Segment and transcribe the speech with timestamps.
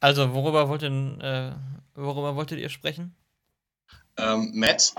[0.00, 1.52] Also, worüber, wollten, äh,
[1.94, 3.14] worüber wolltet ihr sprechen?
[4.18, 4.94] Ähm, Matt?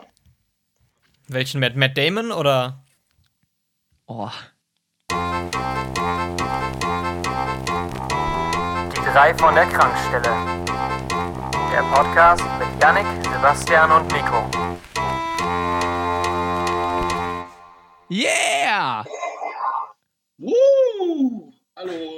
[1.28, 1.76] Welchen Matt?
[1.76, 2.84] Matt Damon oder?
[4.08, 4.30] Oh.
[8.92, 10.66] Die drei von der Krankstelle.
[11.72, 14.50] Der Podcast mit Yannick, Sebastian und Nico.
[18.10, 19.04] Yeah!
[20.38, 21.52] Woo!
[21.76, 22.15] Hallo.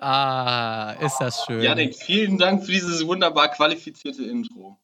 [0.00, 1.60] Ah, ist das schön.
[1.60, 4.78] Janik, vielen Dank für dieses wunderbar qualifizierte Intro.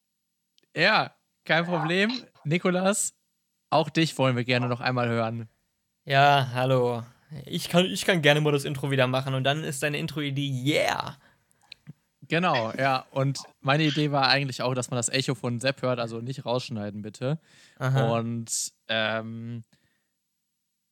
[0.75, 1.15] Ja,
[1.45, 2.11] kein Problem.
[2.43, 3.13] Nikolas,
[3.69, 5.47] auch dich wollen wir gerne noch einmal hören.
[6.03, 7.03] Ja, hallo.
[7.45, 10.47] Ich kann, ich kann gerne mal das Intro wieder machen und dann ist deine Intro-Idee
[10.47, 11.17] Yeah.
[12.27, 13.05] Genau, ja.
[13.11, 16.45] Und meine Idee war eigentlich auch, dass man das Echo von Sepp hört, also nicht
[16.45, 17.39] rausschneiden, bitte.
[17.77, 18.17] Aha.
[18.17, 19.63] Und ähm,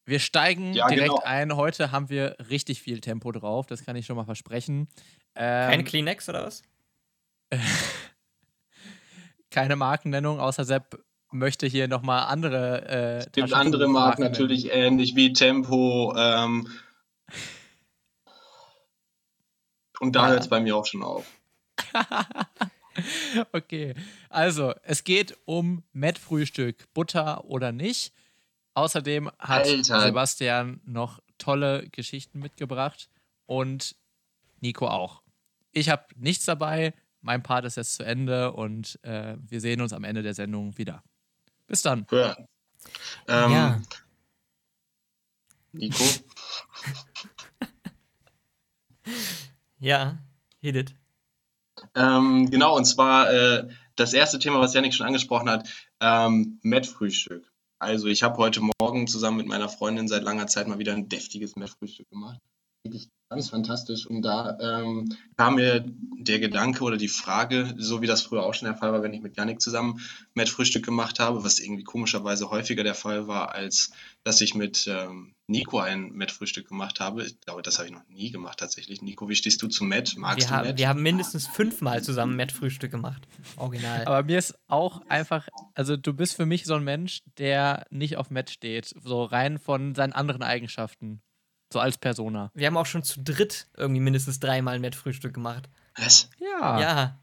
[0.06, 1.22] wir steigen Ja, direkt genau.
[1.24, 1.56] ein.
[1.56, 4.88] Heute haben wir richtig viel Tempo drauf, das kann ich schon mal versprechen.
[5.36, 6.64] Ähm, Kein Kleenex oder was?
[9.50, 12.88] keine Markennennung, außer Sepp möchte hier nochmal andere.
[12.88, 14.32] Äh, Es gibt andere Marken nennen.
[14.32, 16.14] natürlich ähnlich wie Tempo.
[16.18, 16.68] Ähm,
[20.00, 20.30] und da Ja.
[20.32, 21.26] hört es bei mir auch schon auf.
[23.54, 23.96] Okay,
[24.30, 28.14] also es geht um Met-Frühstück, Butter oder nicht.
[28.74, 30.02] Außerdem hat Alter.
[30.02, 33.10] Sebastian noch tolle Geschichten mitgebracht
[33.46, 33.96] und
[34.62, 35.22] Nico auch.
[35.72, 39.94] Ich habe nichts dabei, mein Part ist jetzt zu Ende und äh, wir sehen uns
[39.94, 41.04] am Ende der Sendung wieder.
[41.68, 42.06] Bis dann.
[42.10, 42.48] Hören.
[43.28, 43.82] Ähm, ja.
[45.72, 46.04] Nico?
[49.80, 50.18] Ja,
[50.62, 50.96] it.
[51.94, 55.68] Ähm, genau, und zwar äh, das erste Thema, was Janik schon angesprochen hat,
[56.00, 57.53] ähm, Met-Frühstück.
[57.84, 61.10] Also ich habe heute Morgen zusammen mit meiner Freundin seit langer Zeit mal wieder ein
[61.10, 62.40] deftiges Met-Frühstück gemacht.
[62.84, 64.06] Wirklich ganz fantastisch.
[64.06, 65.84] Und da ähm, kam mir
[66.20, 69.14] der Gedanke oder die Frage, so wie das früher auch schon der Fall war, wenn
[69.14, 70.00] ich mit Janik zusammen
[70.34, 73.92] Met-Frühstück gemacht habe, was irgendwie komischerweise häufiger der Fall war, als
[74.24, 77.24] dass ich mit ähm, Nico ein Met-Frühstück gemacht habe.
[77.24, 79.02] Ich glaube, das habe ich noch nie gemacht tatsächlich.
[79.02, 80.16] Nico, wie stehst du zu Met?
[80.18, 80.78] Magst Wir du haben, Met?
[80.78, 83.28] wir haben mindestens fünfmal zusammen Matt-Frühstück gemacht.
[83.58, 84.06] Original.
[84.06, 88.18] Aber mir ist auch einfach, also du bist für mich so ein Mensch, der nicht
[88.18, 91.22] auf Met steht, so rein von seinen anderen Eigenschaften,
[91.74, 92.52] so als Persona.
[92.54, 95.70] Wir haben auch schon zu dritt irgendwie mindestens dreimal Matt-Frühstück gemacht.
[95.98, 96.30] Was?
[96.40, 96.80] Ja.
[96.80, 97.20] Ja.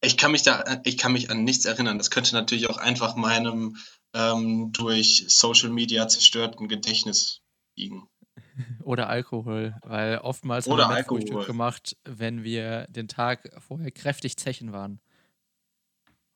[0.00, 1.98] Ich kann mich da, ich kann mich an nichts erinnern.
[1.98, 3.76] Das könnte natürlich auch einfach meinem
[4.12, 7.40] ähm, durch Social Media zerstörten Gedächtnis
[7.76, 8.08] liegen.
[8.82, 11.20] Oder Alkohol, weil oftmals Oder haben wir Alkohol.
[11.20, 15.00] Frühstück gemacht, wenn wir den Tag vorher kräftig zechen waren.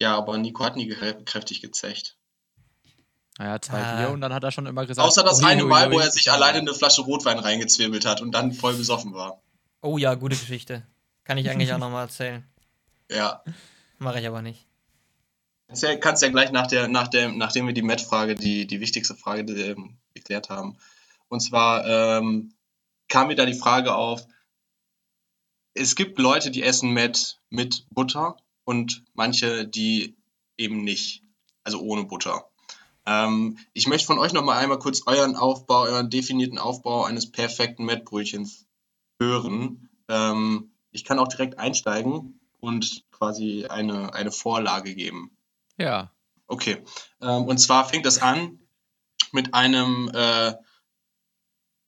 [0.00, 2.17] Ja, aber Nico hat nie kräftig gezecht.
[3.38, 3.96] Naja, zwei Ah.
[3.96, 5.06] Bier und dann hat er schon immer gesagt.
[5.06, 8.32] Außer das ui, eine Mal, wo er sich alleine eine Flasche Rotwein reingezwirbelt hat und
[8.32, 9.40] dann voll besoffen war.
[9.80, 10.82] Oh ja, gute Geschichte.
[11.24, 12.44] Kann ich eigentlich auch nochmal erzählen.
[13.10, 13.42] Ja.
[13.98, 14.66] Mache ich aber nicht.
[15.68, 18.80] Kannst ja, kannst ja gleich nach der, nach der, nachdem wir die Met-Frage, die, die
[18.80, 20.76] wichtigste Frage ähm, geklärt haben.
[21.28, 22.54] Und zwar ähm,
[23.08, 24.26] kam mir da die Frage auf,
[25.74, 30.16] es gibt Leute, die essen Met mit Butter und manche, die
[30.56, 31.22] eben nicht,
[31.62, 32.47] also ohne Butter.
[33.08, 37.86] Ähm, ich möchte von euch nochmal einmal kurz euren Aufbau, euren definierten Aufbau eines perfekten
[37.86, 38.66] Mettbrötchens
[39.18, 39.88] hören.
[40.08, 45.30] Ähm, ich kann auch direkt einsteigen und quasi eine, eine Vorlage geben.
[45.78, 46.12] Ja.
[46.48, 46.84] Okay.
[47.22, 48.58] Ähm, und zwar fängt das an
[49.32, 50.52] mit einem äh,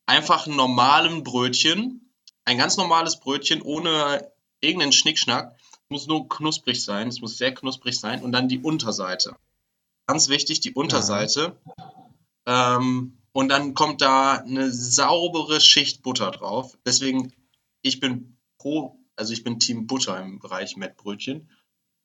[0.06, 2.14] einfachen normalen Brötchen.
[2.46, 5.54] Ein ganz normales Brötchen ohne irgendeinen Schnickschnack.
[5.90, 7.08] Muss nur knusprig sein.
[7.08, 8.22] Es muss sehr knusprig sein.
[8.22, 9.36] Und dann die Unterseite.
[10.10, 11.56] Ganz wichtig, die Unterseite.
[12.44, 16.76] Ähm, und dann kommt da eine saubere Schicht Butter drauf.
[16.84, 17.32] Deswegen,
[17.82, 21.48] ich bin pro, also ich bin Team Butter im Bereich Mettbrötchen.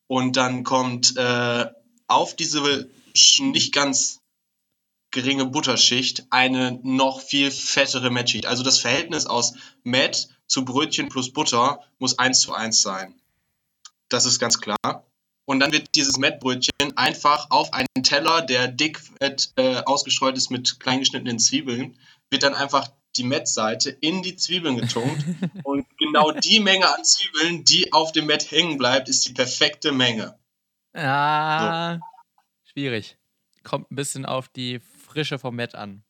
[0.06, 1.66] Und dann kommt äh,
[2.06, 2.92] auf diese
[3.40, 4.22] nicht ganz
[5.10, 8.46] geringe Butterschicht eine noch viel fettere Mettschicht.
[8.46, 13.20] Also das Verhältnis aus Mett zu Brötchen plus Butter muss eins zu eins sein.
[14.10, 15.08] Das ist ganz klar.
[15.46, 20.50] Und dann wird dieses Mettbrötchen einfach auf einen Teller, der dick fett, äh, ausgestreut ist
[20.50, 21.98] mit kleingeschnittenen Zwiebeln,
[22.32, 25.24] wird dann einfach die Mettseite in die Zwiebeln getunkt.
[25.64, 29.92] und genau die Menge an Zwiebeln, die auf dem Mett hängen bleibt, ist die perfekte
[29.92, 30.38] Menge.
[30.94, 32.00] Ah,
[32.64, 33.18] schwierig.
[33.64, 36.04] Kommt ein bisschen auf die Frische vom Met an.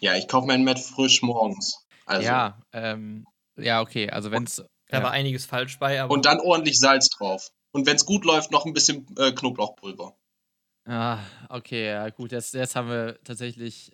[0.00, 1.86] Ja, ich kaufe mein Mett frisch morgens.
[2.06, 2.26] Also.
[2.26, 3.26] Ja, ähm,
[3.56, 4.10] ja, okay.
[4.10, 4.56] Also wenn es.
[4.88, 5.04] Da Ja.
[5.04, 7.50] war einiges falsch bei, aber Und dann ordentlich Salz drauf.
[7.72, 10.14] Und wenn es gut läuft, noch ein bisschen äh, Knoblauchpulver.
[10.84, 12.32] Ah, okay, ja, gut.
[12.32, 13.92] Jetzt, jetzt haben wir tatsächlich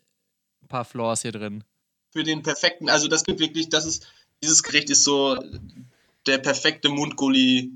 [0.63, 1.65] ein paar Flaws hier drin.
[2.11, 4.07] Für den perfekten, also das gibt wirklich, das ist,
[4.43, 5.39] dieses Gericht ist so
[6.27, 7.73] der perfekte Mundgulli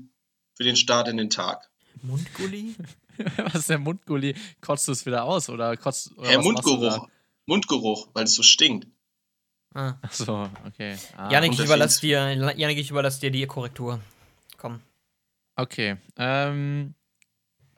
[0.55, 1.69] für den Start in den Tag.
[2.01, 2.75] Mundgulli?
[3.37, 4.35] Was ist der Mundgulli?
[4.59, 7.07] Kotzt du es wieder aus oder kotzt oder Hey, was machst du Mundgeruch.
[7.45, 8.87] Mundgeruch, weil es so stinkt.
[9.75, 9.95] Ah.
[10.01, 10.97] Ach so, okay.
[11.15, 13.99] Ah, Janik, ich überlasse dir, Janik, ich überlasse dir die Korrektur.
[14.57, 14.81] Komm.
[15.55, 15.97] Okay.
[16.17, 16.95] Ähm,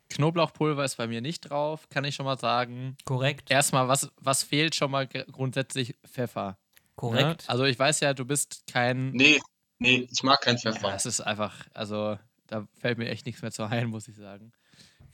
[0.10, 2.96] Knoblauchpulver ist bei mir nicht drauf, kann ich schon mal sagen.
[3.06, 3.52] Korrekt.
[3.52, 5.96] Erstmal, was, was fehlt schon mal gr- grundsätzlich?
[6.08, 6.58] Pfeffer.
[6.96, 7.44] Korrekt.
[7.44, 7.50] Ne?
[7.50, 9.12] Also ich weiß ja, du bist kein.
[9.12, 9.42] Nee,
[9.80, 10.94] nee, ich mag keinen Ja, Pfeffer.
[10.96, 12.18] es ist einfach, also
[12.48, 14.54] da fällt mir echt nichts mehr zu ein, muss ich sagen.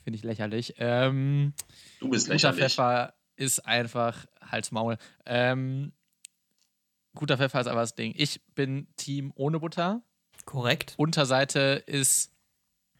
[0.04, 0.74] Finde ich lächerlich.
[0.78, 1.54] Ähm,
[2.00, 2.60] Du bist guter lächerlich.
[2.74, 4.98] Pfeffer ist einfach Hals Maul.
[5.26, 5.92] Ähm,
[7.14, 8.12] guter Pfeffer ist aber das Ding.
[8.16, 10.02] Ich bin Team ohne Butter.
[10.44, 10.94] Korrekt.
[10.96, 12.31] Unterseite ist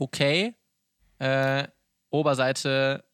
[0.03, 0.55] okay.
[1.19, 1.69] Äh,
[2.11, 3.05] Oberseite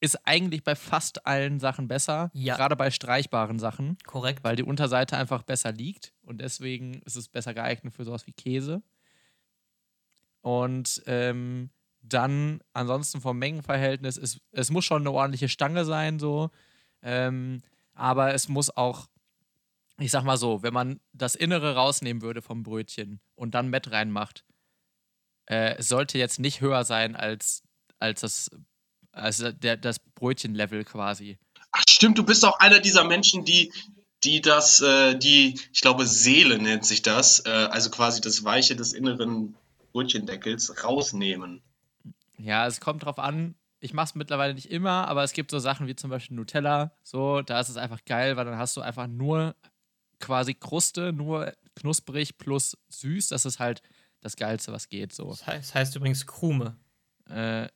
[0.00, 2.30] ist eigentlich bei fast allen Sachen besser.
[2.32, 2.56] Ja.
[2.56, 4.44] Gerade bei streichbaren Sachen, Korrekt.
[4.44, 8.32] weil die Unterseite einfach besser liegt und deswegen ist es besser geeignet für sowas wie
[8.32, 8.82] Käse.
[10.40, 11.70] Und ähm,
[12.02, 16.50] dann ansonsten vom Mengenverhältnis, es, es muss schon eine ordentliche Stange sein, so.
[17.02, 17.62] Ähm,
[17.92, 19.06] aber es muss auch,
[19.98, 23.90] ich sag mal so, wenn man das Innere rausnehmen würde vom Brötchen und dann Mett
[23.90, 24.46] reinmacht,
[25.50, 27.64] äh, sollte jetzt nicht höher sein als,
[27.98, 28.50] als das,
[29.10, 31.38] als der, das Brötchenlevel quasi.
[31.72, 33.72] Ach stimmt, du bist auch einer dieser Menschen, die,
[34.22, 38.76] die das, äh, die, ich glaube, Seele nennt sich das, äh, also quasi das Weiche
[38.76, 39.56] des inneren
[39.92, 41.62] Brötchendeckels rausnehmen.
[42.38, 43.56] Ja, es kommt drauf an.
[43.80, 46.92] Ich mache es mittlerweile nicht immer, aber es gibt so Sachen wie zum Beispiel Nutella.
[47.02, 49.56] So, da ist es einfach geil, weil dann hast du einfach nur
[50.20, 53.28] quasi Kruste, nur knusprig plus süß.
[53.28, 53.82] Das ist halt
[54.20, 55.12] das Geilste, was geht.
[55.12, 55.28] So.
[55.30, 56.76] Das heißt, heißt übrigens Krume.
[57.28, 57.68] Äh,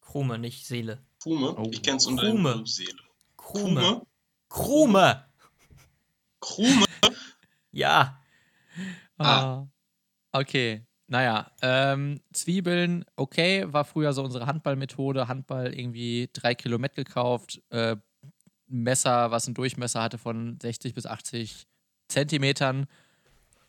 [0.00, 0.98] Krume, nicht Seele.
[1.22, 1.68] Krume, Oh.
[1.72, 2.62] ich kenn's unter Krume.
[2.66, 2.92] Seele.
[3.36, 3.80] Krume.
[3.80, 4.06] Krume?
[4.48, 5.24] Krume.
[6.40, 6.84] Krume?
[7.74, 8.20] Ja.
[9.16, 9.66] ah.
[10.30, 10.86] Okay.
[11.06, 15.26] Naja, ähm, Zwiebeln, okay, war früher so unsere Handballmethode.
[15.28, 17.96] Handball irgendwie drei Kilo Met gekauft, äh,
[18.66, 21.66] Messer, was einen Durchmesser hatte von 60 bis 80
[22.08, 22.86] Zentimetern.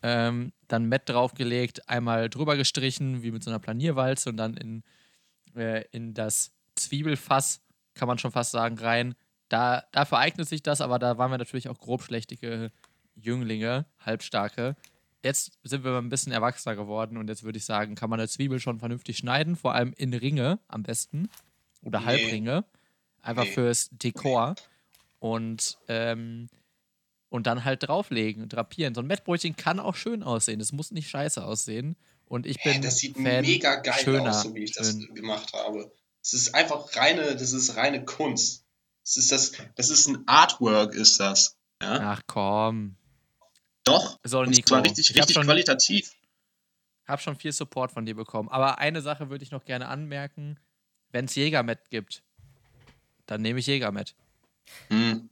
[0.06, 4.82] Ähm, dann Met draufgelegt, einmal drüber gestrichen, wie mit so einer Planierwalze und dann in,
[5.56, 7.62] äh, in das Zwiebelfass,
[7.94, 9.14] kann man schon fast sagen, rein.
[9.48, 12.70] Da, dafür eignet sich das, aber da waren wir natürlich auch grobschlächtige
[13.14, 14.76] Jünglinge, halbstarke.
[15.22, 18.28] Jetzt sind wir ein bisschen erwachsener geworden und jetzt würde ich sagen, kann man eine
[18.28, 21.30] Zwiebel schon vernünftig schneiden, vor allem in Ringe am besten
[21.80, 22.04] oder Nee.
[22.06, 22.64] Halbringe,
[23.22, 23.52] einfach Nee.
[23.52, 24.54] fürs Dekor
[25.18, 26.48] und ähm,
[27.34, 28.94] und dann halt drauflegen, drapieren.
[28.94, 30.60] So ein Mettbrötchen kann auch schön aussehen.
[30.60, 31.96] Es muss nicht scheiße aussehen.
[32.26, 34.92] Und ich bin Hä, das sieht Fan mega geil schöner, aus, so wie ich das
[34.92, 35.12] schön.
[35.16, 35.90] gemacht habe.
[36.22, 38.64] Es ist einfach reine, das ist reine Kunst.
[39.02, 41.56] Das ist das, das ist ein Artwork, ist das.
[41.82, 42.12] Ja?
[42.12, 42.94] Ach komm.
[43.82, 44.16] Doch.
[44.22, 44.68] So, Und Nico.
[44.68, 46.12] zwar richtig, richtig schon, qualitativ.
[47.08, 48.48] hab schon viel Support von dir bekommen.
[48.48, 50.60] Aber eine Sache würde ich noch gerne anmerken.
[51.10, 52.22] Wenn es Jägermett gibt,
[53.26, 54.14] dann nehme ich Jägermett.
[54.88, 55.30] Hm.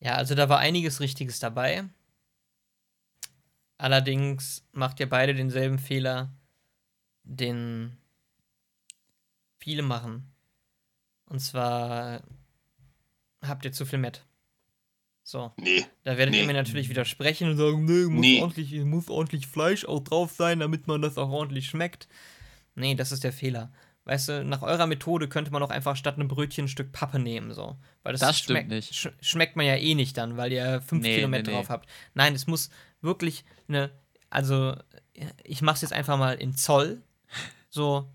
[0.00, 1.84] Ja, also da war einiges Richtiges dabei.
[3.78, 6.32] Allerdings macht ihr beide denselben Fehler,
[7.22, 7.96] den
[9.58, 10.32] viele machen.
[11.26, 12.22] Und zwar
[13.42, 14.24] habt ihr zu viel Met.
[15.22, 15.84] So, Nee.
[16.04, 16.46] da werdet ihr Nee.
[16.46, 18.40] mir natürlich widersprechen und sagen, nee, muss, Nee.
[18.40, 22.08] ordentlich, muss ordentlich Fleisch auch drauf sein, damit man das auch ordentlich schmeckt.
[22.74, 23.70] Nee, das ist der Fehler.
[24.08, 27.18] Weißt du, nach eurer Methode könnte man auch einfach statt einem Brötchen ein Stück Pappe
[27.18, 27.76] nehmen, so.
[28.02, 28.94] Weil das, Das stimmt schmeckt, nicht.
[28.94, 31.54] sch schmeckt man ja eh nicht dann, weil ihr 5 Nee, Kilometer nee, nee.
[31.56, 31.88] drauf habt.
[32.14, 32.70] Nein, es muss
[33.02, 33.90] wirklich eine,
[34.30, 34.74] also
[35.44, 37.02] ich mach's jetzt einfach mal in Zoll.
[37.68, 38.08] So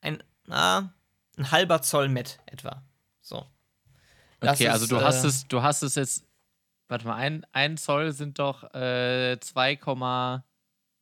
[0.00, 0.92] ein, na,
[1.38, 2.82] ein halber Zoll Met etwa.
[3.20, 3.46] So.
[4.40, 6.24] Das Okay, also ist, du hast äh, es, du hast es jetzt.
[6.88, 10.44] Warte mal, ein, ein Zoll sind doch äh, 2, Komma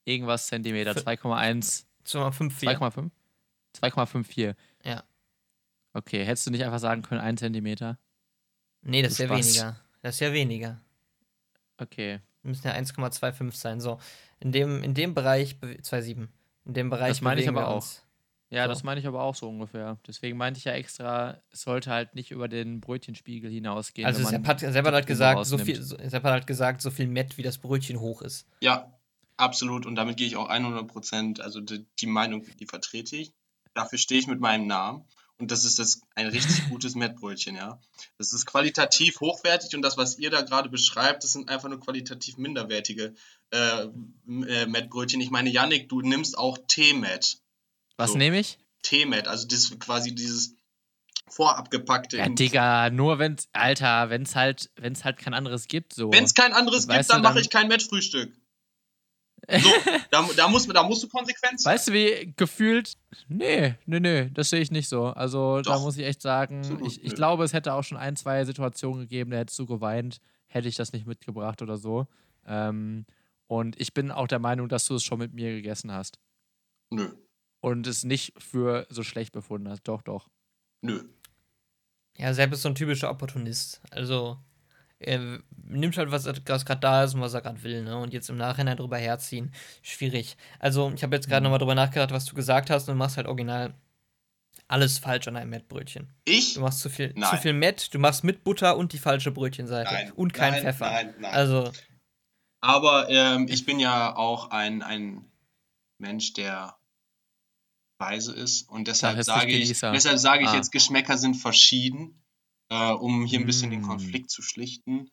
[0.05, 0.93] irgendwas Zentimeter.
[0.93, 1.85] Fü- 2,1.
[2.07, 2.79] 2,54.
[2.79, 3.11] 2,5?
[3.77, 4.55] 2,54.
[4.85, 5.03] Ja.
[5.93, 7.99] Okay, hättest du nicht einfach sagen können, 1 Zentimeter?
[8.83, 9.81] Nee, das ist ja weniger.
[10.03, 10.81] Das ist ja weniger.
[11.79, 12.21] Okay.
[12.43, 13.81] Müssen ja 1,25 sein.
[13.81, 13.99] So.
[14.41, 16.29] In dem, in dem Bereich, be- 2,7.
[16.67, 17.09] In dem Bereich.
[17.09, 17.77] Das meine ich aber wir auch.
[17.77, 18.03] uns.
[18.51, 18.69] Ja, So.
[18.69, 19.99] das meine ich aber auch so ungefähr.
[20.07, 24.07] Deswegen meinte ich ja extra, es sollte halt nicht über den Brötchenspiegel hinausgehen.
[24.07, 26.83] Also Sepp hat, Sepp hat halt die gesagt, so viel, so, Sepp hat halt gesagt,
[26.83, 28.47] so viel Met, wie das Brötchen hoch ist.
[28.61, 28.93] Ja,
[29.39, 29.87] absolut.
[29.87, 31.41] Und damit gehe ich auch 100 Prozent.
[31.41, 33.33] Also die, die Meinung, die vertrete ich.
[33.75, 35.05] Dafür stehe ich mit meinem Namen.
[35.37, 37.81] Und das ist das ein richtig gutes Mettbrötchen, ja.
[38.19, 41.81] Das ist qualitativ hochwertig und das, was ihr da gerade beschreibt, das sind einfach nur
[41.81, 43.15] qualitativ minderwertige
[43.51, 43.87] äh,
[44.29, 45.21] äh, Mettbrötchen.
[45.21, 47.39] Ich meine, Yannick, du nimmst auch Teemett.
[47.97, 48.17] Was so.
[48.17, 48.59] nehme ich?
[48.83, 50.55] Teemett, also das quasi dieses
[51.29, 52.19] vorabgepackte.
[52.19, 56.13] Ja, Digga, nur wenn's, Alter, wenn's halt, wenn's halt kein anderes gibt, so.
[56.13, 58.33] Wenn es kein anderes Weißt gibt, du, dann mache dann- ich kein Mettfrühstück.
[59.49, 59.69] So,
[60.11, 61.75] da, da, muss, da musst du konsequent sein.
[61.75, 62.95] Weißt du, wie gefühlt?
[63.29, 65.07] Nee, nee, nee, das sehe ich nicht so.
[65.07, 65.83] Also da Doch.
[65.83, 69.01] muss ich echt sagen, Absolut, ich, ich glaube, es hätte auch schon ein, zwei Situationen
[69.01, 72.07] gegeben, da hättest du geweint, hätte ich das nicht mitgebracht oder so.
[72.47, 73.07] Ähm,
[73.47, 76.19] und ich bin auch der Meinung, dass du es schon mit mir gegessen hast.
[76.91, 77.11] Nö,
[77.61, 79.83] Und es nicht für so schlecht befunden hast.
[79.85, 80.29] Doch, doch.
[80.81, 81.03] nö.
[82.17, 83.81] Ja, Sepp ist so ein typischer Opportunist.
[83.91, 84.39] Also,
[85.07, 87.97] er nimmt halt, was gerade da ist und was er gerade will, ne?
[87.97, 90.37] Und jetzt im Nachhinein drüber herziehen, schwierig.
[90.59, 93.17] Also, ich habe jetzt gerade nochmal drüber nachgedacht, was du gesagt hast, und du machst
[93.17, 93.75] halt original
[94.67, 96.13] alles falsch an einem Mettbrötchen.
[96.25, 96.55] Ich?
[96.55, 99.93] Du machst zu viel, zu viel Mett, du machst mit Butter und die falsche Brötchenseite.
[99.93, 100.13] Nein.
[100.13, 100.91] Und kein nein, Pfeffer.
[100.91, 101.35] Nein, nein.
[101.35, 101.71] Also,
[102.61, 105.31] Aber ähm, ich bin ja auch ein, ein
[105.99, 106.77] Mensch, der
[107.99, 108.69] weise ist.
[108.69, 110.55] Und deshalb sage ich, deshalb sage ich Ah.
[110.57, 112.24] jetzt, Geschmäcker sind verschieden,
[112.71, 113.87] äh, um hier ein bisschen den Mm.
[113.89, 115.11] Konflikt zu schlichten.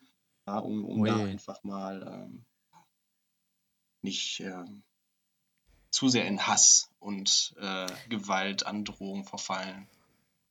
[0.47, 2.45] Ja, um um da einfach mal ähm,
[4.01, 4.83] nicht ähm,
[5.91, 9.87] zu sehr in Hass und äh, Gewalt, Androhung verfallen.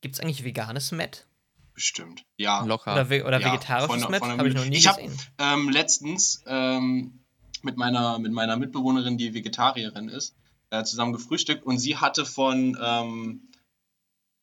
[0.00, 1.26] gibt es eigentlich veganes Mett?
[1.74, 2.24] Bestimmt.
[2.36, 2.62] Ja.
[2.64, 2.92] Locker.
[2.92, 5.18] Oder, ve oder Ja, vegetarisches der Habe ich noch nie Ich hab- gesehen.
[5.38, 7.20] ähm, letztens ähm,
[7.62, 10.34] mit, meiner, mit meiner Mitbewohnerin, die Vegetarierin ist,
[10.70, 13.48] äh, zusammen gefrühstückt und sie hatte von, ähm,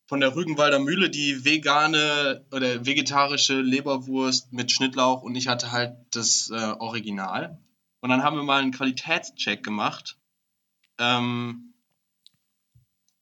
[0.08, 5.98] von der Rügenwalder Mühle die vegane oder vegetarische Leberwurst mit Schnittlauch und ich hatte halt
[6.12, 7.60] das äh, Original.
[8.00, 10.18] Und dann haben wir mal einen Qualitätscheck gemacht.
[10.98, 11.74] Ähm,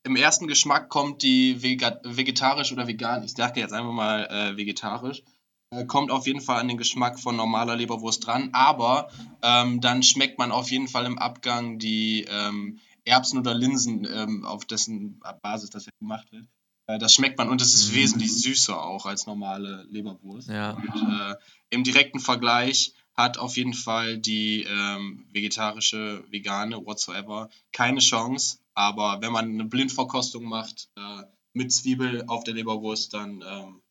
[0.04, 4.56] Im ersten Geschmack kommt die Vega vegetarisch oder vegan, ich sage jetzt einfach mal äh,
[4.56, 5.24] vegetarisch,
[5.70, 9.10] äh, kommt auf jeden Fall an den Geschmack von normaler Leberwurst dran, aber
[9.42, 14.44] ähm, dann schmeckt man auf jeden Fall im Abgang die ähm, Erbsen oder Linsen, ähm,
[14.44, 16.46] auf dessen Basis das ja gemacht wird.
[16.86, 17.94] Äh, das schmeckt man und es ist Mhm.
[17.96, 20.48] wesentlich süßer auch als normale Leberwurst.
[20.48, 20.72] Ja.
[20.72, 21.34] Und, äh,
[21.70, 28.58] Im direkten Vergleich hat auf jeden Fall die ähm, vegetarische, vegane, whatsoever, keine Chance.
[28.74, 31.22] Aber wenn man eine Blindverkostung macht äh,
[31.54, 33.82] mit Zwiebel auf der Leberwurst, dann ähm,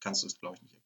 [0.00, 0.76] kannst du es, glaube ich, nicht.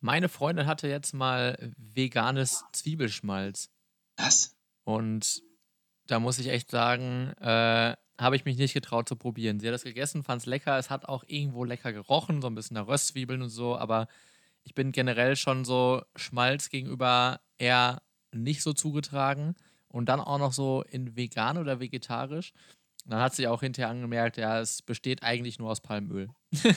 [0.00, 3.68] Meine Freundin hatte jetzt mal veganes Zwiebelschmalz.
[4.16, 4.56] Was?
[4.84, 5.42] Und
[6.06, 9.60] da muss ich echt sagen, äh, habe ich mich nicht getraut zu probieren.
[9.60, 10.78] Sie hat das gegessen, fand es lecker.
[10.78, 13.76] Es hat auch irgendwo lecker gerochen, so ein bisschen nach Röstzwiebeln und so.
[13.76, 14.06] Aber
[14.64, 18.02] ich bin generell schon so Schmalz gegenüber eher
[18.32, 19.54] nicht so zugetragen.
[19.88, 22.52] Und dann auch noch so in vegan oder vegetarisch.
[23.04, 26.28] Dann hat sie auch hinterher angemerkt, ja, es besteht eigentlich nur aus Palmöl.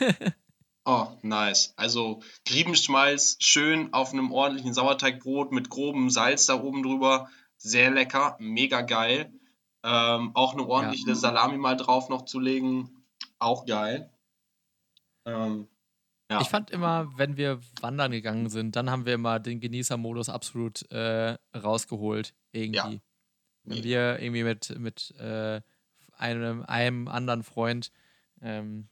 [0.88, 1.74] Oh, nice.
[1.78, 7.28] Also Griebenschmalz schön auf einem ordentlichen Sauerteigbrot mit grobem Salz da oben drüber.
[7.58, 9.34] Sehr lecker, mega geil.
[9.88, 13.06] Ähm, auch eine ordentliche Salami mal drauf noch zu legen,
[13.38, 14.10] auch geil.
[15.26, 15.68] Ähm,
[16.32, 16.42] ja.
[16.42, 20.92] Ich fand immer, wenn wir wandern gegangen sind, dann haben wir immer den Genießermodus absolut
[20.92, 22.34] äh, rausgeholt.
[22.52, 22.78] Irgendwie.
[22.78, 23.00] Ja.
[23.64, 25.62] Wenn wir irgendwie mit, mit äh,
[26.18, 27.92] einem, einem anderen Freund,
[28.42, 28.88] ähm,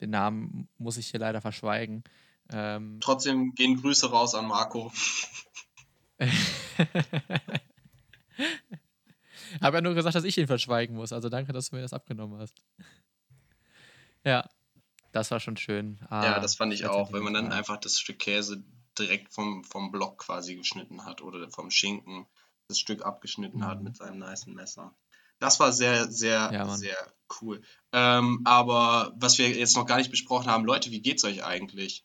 [0.00, 2.04] den Namen muss ich hier leider verschweigen,
[2.50, 4.90] ähm, Trotzdem gehen Grüße raus an Marco.
[9.60, 11.12] habe ja nur gesagt, dass ich ihn verschweigen muss.
[11.12, 12.62] Also danke, dass du mir das abgenommen hast.
[14.24, 14.48] Ja,
[15.12, 15.98] das war schon schön.
[16.08, 18.62] Ah, ja, das fand ich auch, wenn man dann einfach das Stück Käse
[18.98, 22.26] direkt vom, vom Block quasi geschnitten hat oder vom Schinken
[22.68, 23.84] das Stück abgeschnitten hat Mhm.
[23.84, 24.94] mit seinem nicen Messer.
[25.38, 26.96] Das war sehr, sehr, Ja, sehr
[27.40, 27.62] cool.
[27.92, 32.04] Ähm, aber was wir jetzt noch gar nicht besprochen haben, Leute, wie geht's euch eigentlich?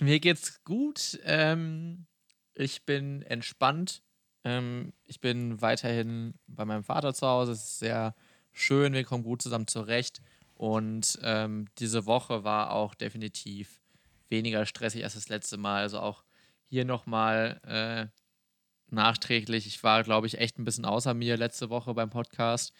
[0.00, 1.18] Mir geht's gut.
[1.24, 2.06] Ähm,
[2.54, 4.02] ich bin entspannt.
[4.44, 7.52] Ähm, ich bin weiterhin bei meinem Vater zu Hause.
[7.52, 8.14] Es ist sehr
[8.52, 8.92] schön.
[8.92, 10.20] Wir kommen gut zusammen zurecht.
[10.54, 13.80] Und ähm, diese Woche war auch definitiv
[14.28, 15.82] weniger stressig als das letzte Mal.
[15.82, 16.24] Also auch
[16.68, 18.06] hier nochmal äh,
[18.94, 19.66] nachträglich.
[19.66, 22.72] Ich war, glaube ich, echt ein bisschen außer mir letzte Woche beim Podcast.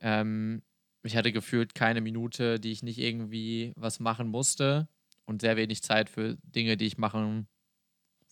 [0.00, 0.62] Ähm,
[1.02, 4.88] ich hatte gefühlt keine Minute, die ich nicht irgendwie was machen musste
[5.26, 7.46] und sehr wenig Zeit für Dinge, die ich machen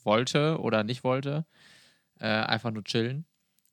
[0.03, 1.47] wollte oder nicht wollte.
[2.23, 3.27] Äh, einfach nur chillen.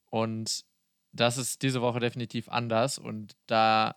[0.10, 0.66] Und
[1.12, 3.96] das ist diese Woche definitiv anders und da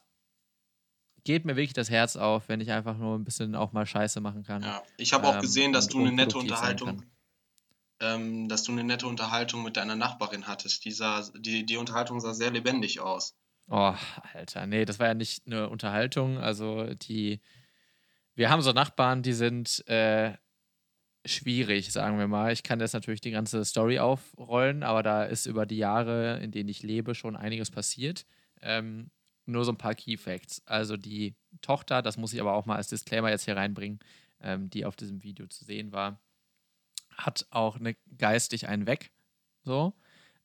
[1.25, 4.21] geht mir wirklich das Herz auf, wenn ich einfach nur ein bisschen auch mal Scheiße
[4.21, 4.62] machen kann.
[4.62, 7.02] Ja, ich habe auch Ähm, gesehen, dass du eine nette Unterhaltung,
[8.00, 10.85] ähm, dass du eine nette Unterhaltung mit deiner Nachbarin hattest.
[10.85, 13.35] Die, sah, die, die Unterhaltung sah sehr lebendig aus.
[13.68, 13.94] Oh,
[14.35, 16.37] Alter, nee, das war ja nicht eine Unterhaltung.
[16.37, 17.40] Also die,
[18.35, 20.35] wir haben so Nachbarn, die sind äh,
[21.25, 22.52] schwierig, sagen wir mal.
[22.52, 26.50] Ich kann jetzt natürlich die ganze Story aufrollen, aber da ist über die Jahre, in
[26.50, 28.26] denen ich lebe, schon einiges passiert.
[28.61, 29.11] Ähm,
[29.47, 30.62] nur so ein paar Key Facts.
[30.67, 34.00] Also die Tochter, das muss ich aber auch mal als Disclaimer jetzt hier reinbringen,
[34.41, 36.21] ähm, die auf diesem Video zu sehen war,
[37.17, 39.12] hat auch eine, geistig einen weg.
[39.64, 39.95] So.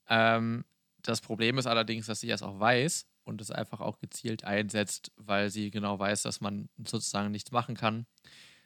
[0.09, 0.65] Ähm,
[1.01, 5.11] das Problem ist allerdings, dass sie das auch weiß und es einfach auch gezielt einsetzt,
[5.15, 8.05] weil sie genau weiß, dass man sozusagen nichts machen kann.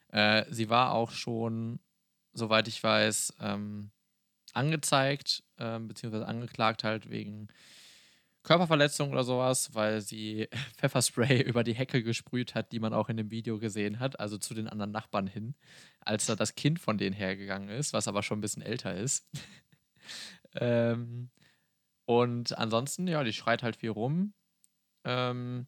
[0.09, 1.79] Äh, sie war auch schon,
[2.33, 3.91] soweit ich weiß, ähm,
[4.53, 7.47] angezeigt, äh, beziehungsweise angeklagt halt wegen
[8.43, 10.47] Körperverletzung oder sowas, weil sie
[10.77, 14.37] Pfefferspray über die Hecke gesprüht hat, die man auch in dem Video gesehen hat, also
[14.37, 15.55] zu den anderen Nachbarn hin,
[15.99, 19.27] als da das Kind von denen hergegangen ist, was aber schon ein bisschen älter ist.
[20.55, 21.29] ähm,
[22.05, 24.33] und ansonsten, ja, die schreit halt viel rum.
[25.05, 25.67] Ähm,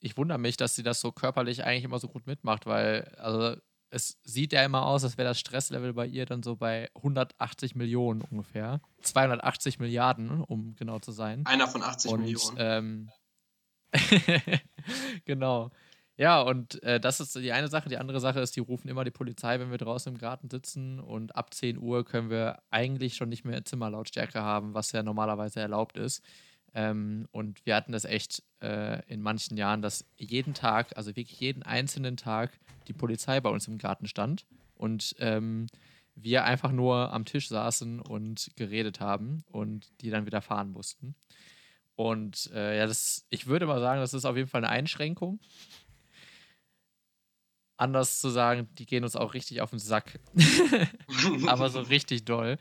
[0.00, 3.56] ich wundere mich, dass sie das so körperlich eigentlich immer so gut mitmacht, weil, also
[3.90, 7.74] es sieht ja immer aus, als wäre das Stresslevel bei ihr dann so bei 180
[7.74, 8.80] Millionen ungefähr.
[9.02, 11.46] 280 Milliarden, um genau zu sein.
[11.46, 12.56] Einer von 80 und, Millionen.
[12.58, 13.10] Ähm,
[15.24, 15.70] genau.
[16.16, 17.88] Ja, und äh, das ist die eine Sache.
[17.88, 20.98] Die andere Sache ist, die rufen immer die Polizei, wenn wir draußen im Garten sitzen.
[20.98, 25.60] Und ab 10 Uhr können wir eigentlich schon nicht mehr Zimmerlautstärke haben, was ja normalerweise
[25.60, 26.22] erlaubt ist.
[26.74, 31.40] Ähm, und wir hatten das echt äh, in manchen Jahren, dass jeden Tag, also wirklich
[31.40, 35.66] jeden einzelnen Tag, die Polizei bei uns im Garten stand und ähm,
[36.14, 41.14] wir einfach nur am Tisch saßen und geredet haben und die dann wieder fahren mussten.
[41.94, 45.40] Und äh, ja, das, ich würde mal sagen, das ist auf jeden Fall eine Einschränkung
[47.78, 50.18] anders zu sagen, die gehen uns auch richtig auf den Sack.
[51.46, 52.58] Aber so richtig doll.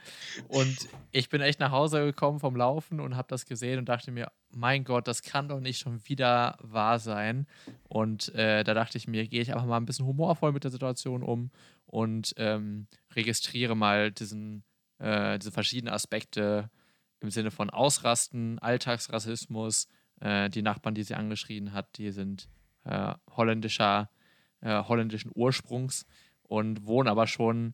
[0.47, 0.77] Und
[1.11, 4.31] ich bin echt nach Hause gekommen vom Laufen und habe das gesehen und dachte mir,
[4.51, 7.47] mein Gott, das kann doch nicht schon wieder wahr sein.
[7.89, 10.71] Und äh, da dachte ich mir, gehe ich einfach mal ein bisschen humorvoll mit der
[10.71, 11.51] Situation um
[11.87, 14.63] und ähm, registriere mal diesen,
[14.99, 16.69] äh, diese verschiedenen Aspekte
[17.21, 19.87] im Sinne von Ausrasten, Alltagsrassismus.
[20.19, 22.49] Äh, die Nachbarn, die sie angeschrien hat, die sind
[22.83, 24.09] äh, holländischer
[24.61, 26.05] äh, holländischen Ursprungs
[26.43, 27.73] und wohnen aber schon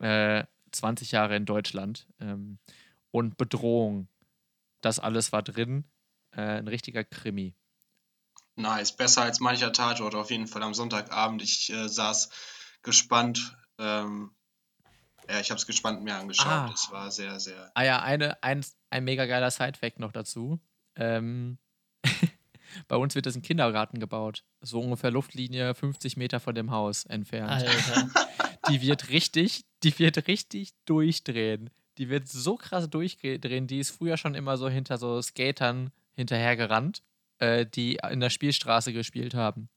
[0.00, 2.06] äh, 20 Jahre in Deutschland.
[2.20, 2.58] Ähm,
[3.10, 4.08] und Bedrohung,
[4.80, 5.84] das alles war drin.
[6.32, 7.54] Äh, ein richtiger Krimi.
[8.56, 11.42] Nice, besser als mancher Tatort auf jeden Fall am Sonntagabend.
[11.42, 12.30] Ich äh, saß
[12.82, 13.56] gespannt.
[13.78, 14.30] Ähm,
[15.28, 16.46] ja, ich habe es gespannt mir angeschaut.
[16.46, 16.70] Ah.
[16.74, 17.70] Es war sehr, sehr.
[17.74, 20.60] Ah ja, eine, ein, ein mega geiler Sidefact noch dazu.
[20.96, 21.58] Ähm,
[22.88, 24.44] bei uns wird das ein Kindergarten gebaut.
[24.60, 27.50] So ungefähr Luftlinie 50 Meter von dem Haus entfernt.
[27.50, 28.08] Alter.
[28.68, 31.70] Die wird richtig, die wird richtig durchdrehen.
[31.98, 33.66] Die wird so krass durchdrehen.
[33.66, 37.02] Die ist früher schon immer so hinter so Skatern hinterhergerannt,
[37.38, 39.70] äh, die in der Spielstraße gespielt haben.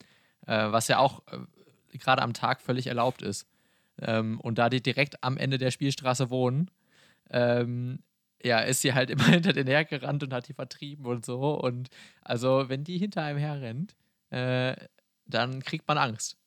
[0.45, 3.47] Äh, was ja auch äh, gerade am Tag völlig erlaubt ist.
[3.99, 6.69] Ähm, und da die direkt am Ende der Spielstraße wohnen,
[7.29, 7.99] ähm,
[8.43, 11.53] ja, ist sie halt immer hinter den hergerannt und hat die vertrieben und so.
[11.59, 11.89] Und
[12.21, 13.95] also, wenn die hinter einem herrennt,
[14.29, 14.75] äh,
[15.25, 16.37] dann kriegt man Angst.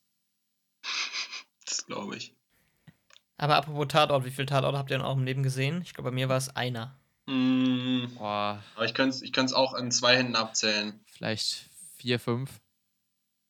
[1.64, 2.34] Das glaube ich.
[3.38, 5.82] Aber apropos Tatort, wie viele Tatorte habt ihr in eurem Leben gesehen?
[5.82, 6.98] Ich glaube, bei mir war es einer.
[7.26, 11.00] Mm, Boah, aber ich könnte es ich auch an zwei Händen abzählen.
[11.06, 12.60] vielleicht vier, fünf.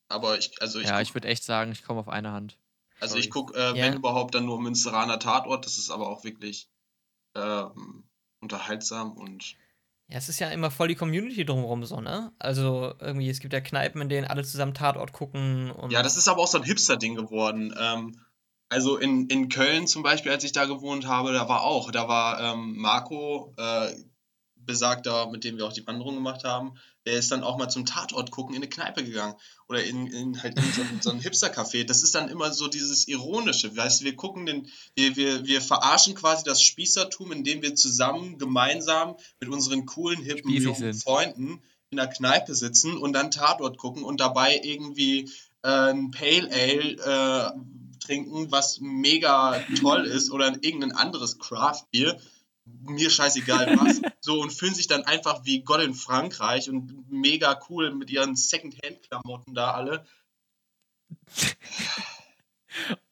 [0.08, 2.56] Aber ich, also ich ja, ich würde echt sagen, ich komme auf eine Hand.
[3.00, 3.20] Also Sorry.
[3.20, 3.84] ich gucke, äh, Ja.
[3.84, 5.66] wenn überhaupt, dann nur Münsteraner Tatort.
[5.66, 6.68] Das ist aber auch wirklich
[7.34, 8.04] ähm,
[8.46, 9.56] unterhaltsam und
[10.08, 12.32] Ja, es ist ja immer voll die Community drumherum so, ne?
[12.38, 15.90] Also irgendwie, es gibt ja Kneipen, in denen alle zusammen Tatort gucken und.
[15.90, 17.74] ja, das ist aber auch so ein Hipster-Ding geworden.
[17.78, 18.20] Ähm,
[18.68, 22.08] also in, in Köln zum Beispiel, als ich da gewohnt habe, da war auch, da
[22.08, 23.94] war ähm, Marco, äh,
[24.56, 26.74] besagter, mit dem wir auch die Wanderung gemacht haben,
[27.06, 29.34] der ist dann auch mal zum Tatort gucken in eine Kneipe gegangen
[29.68, 31.84] oder in, in halt in so, ein- so ein Hipster-Café.
[31.86, 35.60] Das ist dann immer so dieses Ironische, weißt du, wir gucken den, wir, wir, wir
[35.62, 40.94] verarschen quasi das Spießertum, indem wir zusammen, gemeinsam mit unseren coolen, hippen, jungen.
[41.00, 45.30] Freunden in der Kneipe sitzen und dann Tatort gucken und dabei irgendwie
[45.62, 52.18] äh, ein Pale Ale äh, trinken, was mega toll ist oder irgendein anderes Craft-Bier.
[52.66, 54.00] Mir scheißegal was.
[54.20, 58.34] So und fühlen sich dann einfach wie Gott in Frankreich und mega cool mit ihren
[58.34, 60.04] Second-Hand-Klamotten da alle.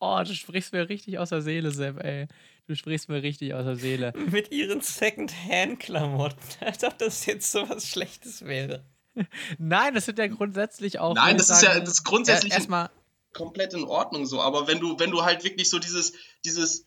[0.01, 2.27] Oh, du sprichst mir richtig aus der Seele, Sepp, ey.
[2.67, 4.12] Du sprichst mir richtig aus der Seele.
[4.31, 6.37] Mit ihren Second-Hand-Klamotten.
[6.61, 8.85] Als ob das jetzt so was Schlechtes wäre.
[9.59, 11.14] Nein, das sind ja grundsätzlich auch.
[11.14, 12.90] Nein, das ist ja- sagen, das ist grundsätzlich- Erstmal,
[13.33, 16.12] komplett in Ordnung so, aber wenn du, wenn du halt wirklich so dieses,
[16.45, 16.87] dieses,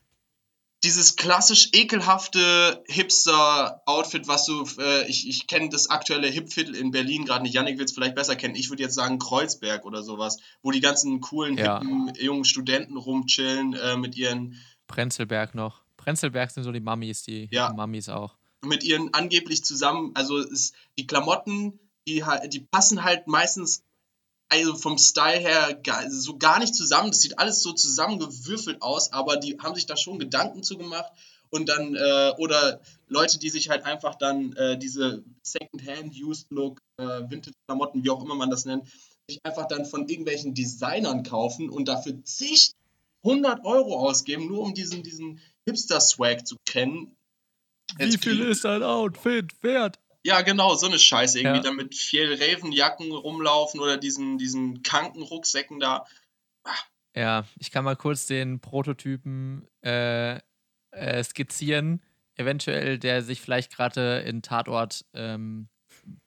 [0.84, 7.26] dieses klassisch ekelhafte Hipster-Outfit, was du, äh, ich, ich kenne das aktuelle Hipviertel in Berlin
[7.26, 10.38] gerade nicht, Yannick wird es vielleicht besser kennen, ich würde jetzt sagen Kreuzberg oder sowas,
[10.62, 11.80] wo die ganzen coolen, Ja.
[11.80, 14.56] hippen, jungen Studenten rumchillen äh, mit ihren,
[14.88, 15.82] Prenzlberg noch.
[15.98, 17.74] Prenzlberg sind so die Mummies, die Ja.
[17.74, 18.38] Mummies auch.
[18.64, 23.84] mit ihren angeblich zusammen, also es, die Klamotten, die, die passen halt meistens
[24.50, 27.12] also vom Style her gar, so gar nicht zusammen.
[27.12, 31.12] Das sieht alles so zusammengewürfelt aus, aber die haben sich da schon Gedanken zu gemacht
[31.50, 37.04] und dann, äh, oder Leute, die sich halt einfach dann äh, diese Second-Hand, Used-Look, äh,
[37.30, 38.88] Vintage-Klamotten, wie auch immer man das nennt,
[39.30, 42.72] sich einfach dann von irgendwelchen Designern kaufen und dafür zig
[43.24, 47.16] 100 Euro ausgeben, nur um diesen, diesen Hipster-Swag zu kennen.
[48.00, 50.00] Jetzt krieg- ist ein Outfit wert?
[50.24, 51.64] Ja, genau, so eine Scheiße irgendwie, Ja.
[51.64, 56.06] damit viel Ravenjacken rumlaufen oder diesen, diesen kranken Rucksäcken da.
[57.16, 60.40] Ja, ich kann mal kurz den Prototypen äh,
[60.92, 62.04] äh, skizzieren,
[62.36, 65.70] eventuell, der sich vielleicht gerade in Tatort ähm,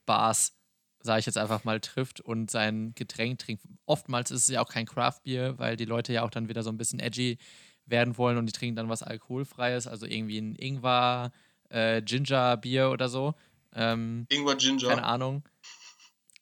[0.06, 0.56] Bars,
[1.02, 3.64] sage ich jetzt einfach mal, trifft und sein Getränk trinkt.
[3.86, 6.70] Oftmals ist es ja auch kein Craft-Bier, weil die Leute ja auch dann wieder so
[6.70, 7.38] ein bisschen edgy
[7.86, 11.32] werden wollen und die trinken dann was Alkoholfreies, also irgendwie ein Ingwer,
[11.68, 13.34] äh, Ginger-Bier oder so.
[13.74, 14.88] Ähm, Ingwer Ginger.
[14.88, 15.42] keine Ahnung.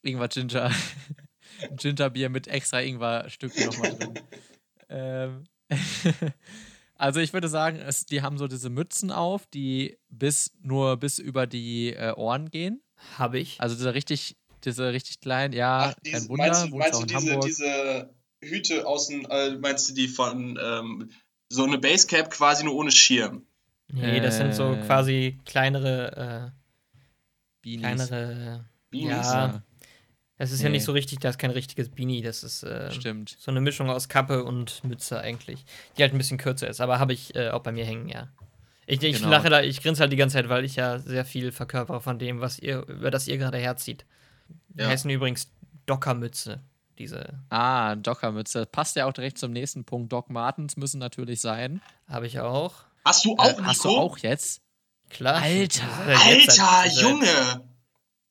[0.02, 0.70] Ingwer Ginger.
[1.76, 4.14] Gingerbier mit extra Ingwer-Stücken nochmal drin.
[4.88, 5.44] ähm,
[6.94, 11.18] also ich würde sagen, es, die haben so diese Mützen auf, die bis nur bis
[11.18, 12.80] über die äh, Ohren gehen.
[13.16, 13.60] Habe ich.
[13.60, 17.06] Also diese richtig, diese richtig kleinen, ja, Ach, kein diese, Wunder, meinst du, meinst du
[17.06, 17.44] diese, Hamburg.
[17.46, 21.10] diese Hüte außen, äh, meinst du die von ähm,
[21.48, 23.46] so eine Basecap quasi nur ohne Schirm?
[23.92, 24.80] Nee, das sind so Äh.
[24.86, 26.58] quasi kleinere, äh,
[27.62, 27.80] Beanies.
[28.08, 28.64] kleinere.
[28.90, 29.10] Beanies?
[29.10, 29.62] Ja,
[30.38, 30.76] das ist ja Nee.
[30.76, 33.36] nicht so richtig, das ist kein richtiges Beanie, das ist äh, Stimmt.
[33.40, 35.64] so eine Mischung aus Kappe und Mütze eigentlich,
[35.96, 38.28] die halt ein bisschen kürzer ist, aber habe ich äh, auch bei mir hängen, ja.
[38.86, 39.28] Ich, ich Genau.
[39.30, 42.18] lache da, ich grinse halt die ganze Zeit, weil ich ja sehr viel verkörpere von
[42.18, 44.06] dem, was ihr, über das ihr gerade herzieht.
[44.68, 44.88] Die Ja.
[44.88, 45.50] heißen übrigens
[45.84, 46.60] Dockermütze,
[46.98, 48.64] diese Ah, Dockermütze.
[48.64, 50.10] Passt ja auch direkt zum nächsten Punkt.
[50.12, 51.82] Doc Martens müssen natürlich sein.
[52.06, 52.74] habe ich auch.
[53.04, 54.00] Hast du auch, Äh, hast du Nico?
[54.00, 54.62] auch jetzt?
[55.10, 55.42] Klar.
[55.42, 55.82] Alter.
[56.06, 57.64] Alter, seit- Junge!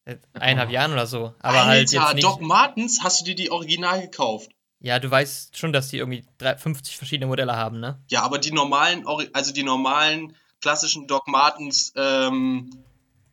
[0.05, 1.33] Seit eineinhalb Jahren oder so.
[1.39, 2.23] Aber halt Alter, jetzt nicht.
[2.23, 4.49] Doc Martens, hast du dir die original gekauft?
[4.79, 7.99] Ja, du weißt schon, dass die irgendwie drei- 50 verschiedene Modelle haben, ne?
[8.09, 12.69] Ja, aber die normalen, also die normalen klassischen Doc Martens ähm,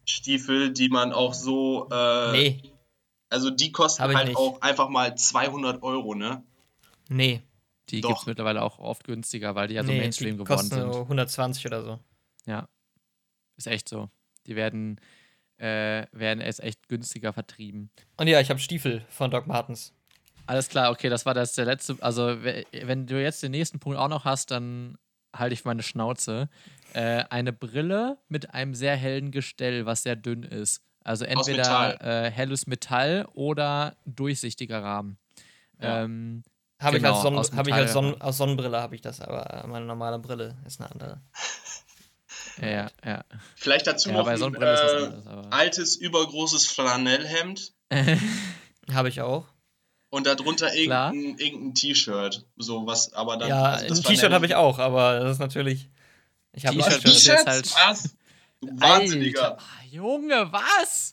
[0.06, 2.62] Stiefel, die man auch so, äh, Nee,
[3.30, 4.36] also die kosten halt nicht.
[4.36, 6.42] auch einfach mal 200 Euro, ne?
[7.08, 7.42] nee.
[7.90, 10.56] Die gibt es mittlerweile auch oft günstiger, weil die ja so nee, Mainstream die geworden
[10.70, 10.92] kosten sind.
[10.94, 11.98] so 120 oder so.
[12.46, 12.66] Ja.
[13.56, 14.10] Ist echt so.
[14.46, 15.00] Die werden,
[15.58, 17.90] äh, werden erst echt günstiger vertrieben.
[18.16, 19.92] Und ja, ich habe Stiefel von Doc Martens.
[20.46, 21.96] Alles klar, okay, das war das der letzte.
[22.00, 24.98] Also, we- wenn du jetzt den nächsten Punkt auch noch hast, dann
[25.34, 26.48] halte ich meine Schnauze.
[26.92, 30.82] Äh, eine Brille mit einem sehr hellen Gestell, was sehr dünn ist.
[31.02, 35.18] Also entweder äh, helles Metall oder durchsichtiger Rahmen.
[35.80, 36.02] Ja.
[36.04, 36.42] Ähm,
[36.80, 37.92] Habe Genau, ich, als, Sonnen aus hab ich als, Metall.
[37.92, 41.20] Sonnen aus Sonnenbrille habe ich das, aber meine normale Brille ist eine andere.
[42.60, 43.24] Ja, ja, ja.
[43.56, 45.26] Vielleicht dazu Ja, noch ein äh, anderes.
[45.50, 47.72] Altes, übergroßes Flanellhemd
[48.92, 49.46] Habe ich auch.
[50.10, 52.44] und darunter irgendein, irgendein T-Shirt.
[52.56, 53.48] So was, aber dann.
[53.48, 55.88] ja, also das ein T-Shirt habe ich auch, aber das ist natürlich.
[56.52, 57.16] Ich habe T-Shirt T-Shirt.
[57.16, 57.76] ist jetzt T-Shirts?
[57.76, 58.16] halt- Was?
[58.60, 59.52] Wahnsinniger.
[59.52, 61.12] Alter, ah, Junge, was?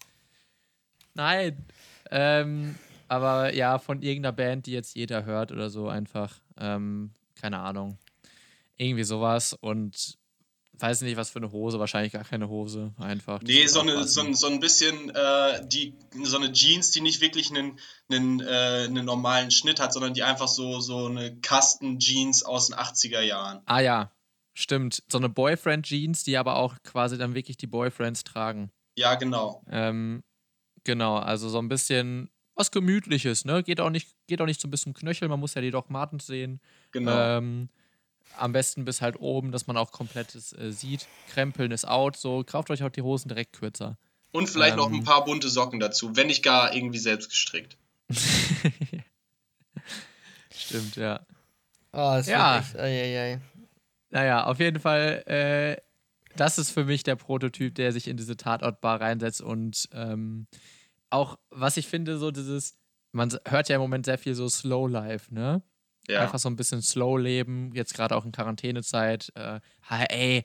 [1.14, 1.66] Nein.
[2.10, 2.76] Ähm,
[3.08, 6.40] aber ja, von irgendeiner Band, die jetzt jeder hört oder so einfach.
[6.60, 7.98] Ähm, keine Ahnung.
[8.78, 10.18] Irgendwie sowas und
[10.80, 12.94] weiß nicht, was für eine Hose, wahrscheinlich gar keine Hose.
[12.98, 13.42] Einfach.
[13.44, 17.22] Nee, so, eine, so, ein- so ein bisschen äh, die, so eine Jeans, die nicht
[17.22, 17.80] wirklich einen,
[18.10, 22.78] einen, äh, einen normalen Schnitt hat, sondern die einfach so, so eine Kasten-Jeans aus den
[22.78, 23.62] 80er Jahren.
[23.66, 24.12] Ah ja,
[24.54, 25.04] stimmt.
[25.12, 28.72] So eine Boyfriend-Jeans, die aber auch quasi dann wirklich die Boyfriends tragen.
[28.98, 29.64] Ja, genau.
[29.70, 30.24] Ähm,
[30.84, 33.64] genau, also so ein bisschen was Gemütliches, ne?
[33.64, 35.90] Geht auch nicht, geht auch nicht so bis zum Knöchel, man muss ja die Doc
[35.90, 36.60] Martens sehen.
[36.92, 37.12] genau.
[37.38, 37.70] Ähm,
[38.38, 41.08] am besten bis halt oben, dass man auch komplettes äh, sieht.
[41.30, 43.98] Krempeln ist out, so kauft euch auch die Hosen direkt kürzer.
[44.32, 47.78] Und vielleicht noch ähm, ein paar bunte Socken dazu, wenn nicht gar irgendwie selbst gestrickt.
[50.54, 51.26] Stimmt, ja.
[51.94, 52.56] Oh, es Ja.
[52.56, 52.76] wird echt.
[52.80, 53.42] Eieiei.
[54.10, 55.82] Naja, auf jeden Fall, äh,
[56.36, 60.48] das ist für mich der Prototyp, der sich in diese Tatortbar reinsetzt und ähm,
[61.10, 62.78] auch, was ich finde, so dieses,
[63.12, 65.62] man hört ja im Moment sehr viel so Slow Life, ne?
[66.08, 66.22] Ja.
[66.22, 69.32] Einfach so ein bisschen Slow leben, jetzt gerade auch in Quarantänezeit.
[69.36, 69.60] Äh,
[69.90, 70.44] ha, ey,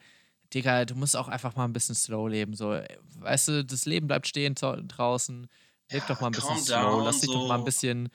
[0.54, 2.54] Digga, du musst auch einfach mal ein bisschen Slow leben.
[2.54, 2.86] So, äh,
[3.18, 5.48] weißt du, das Leben bleibt stehen draußen.
[5.90, 6.82] Leb Ja, doch mal ein bisschen slow.
[6.82, 7.64] down, Lass dich doch mal ein so.
[7.64, 8.08] bisschen,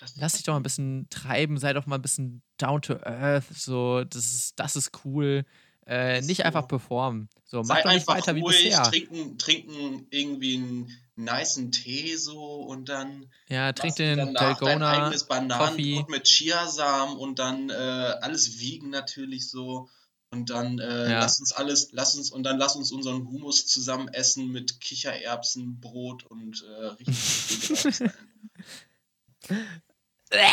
[0.00, 1.58] Lass lass dich doch mal ein bisschen treiben.
[1.58, 3.44] Sei doch mal ein bisschen down to earth.
[3.54, 5.44] So, das ist, das ist cool.
[5.86, 6.42] Äh, nicht So.
[6.44, 7.28] einfach performen.
[7.44, 8.82] So, mach Sei doch nicht weiter wie ruhig, bisher.
[8.84, 10.88] trinken, trinken irgendwie einen
[11.24, 15.40] nicen Tee so und dann Ja, trink den danach dein Dalgona eigenes Coffee.
[15.48, 19.88] Bananenbrot mit Chiasamen und dann äh, alles wiegen natürlich so
[20.30, 21.20] und dann äh, Ja.
[21.20, 25.80] lass uns alles, lass uns und dann lass uns unseren Humus zusammen essen mit Kichererbsen,
[25.80, 28.10] Brot und äh, richtig.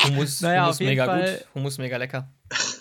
[0.06, 1.48] Hummus, Naja, jeden mega Fall- gut.
[1.56, 2.28] Hummus mega lecker.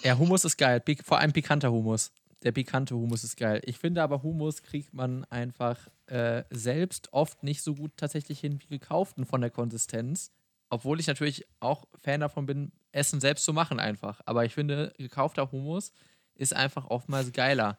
[0.03, 0.81] Ja, Hummus ist geil.
[0.81, 2.11] Pik vor allem pikanter Hummus.
[2.43, 3.61] der pikante Hummus ist geil.
[3.65, 8.61] Ich finde aber, Hummus kriegt man einfach äh, selbst oft nicht so gut tatsächlich hin
[8.61, 10.31] wie gekauften von der Konsistenz.
[10.69, 14.21] Obwohl ich natürlich auch Fan davon bin, Essen selbst zu machen einfach.
[14.25, 15.93] Aber ich finde, gekaufter Hummus
[16.35, 17.79] ist einfach oftmals geiler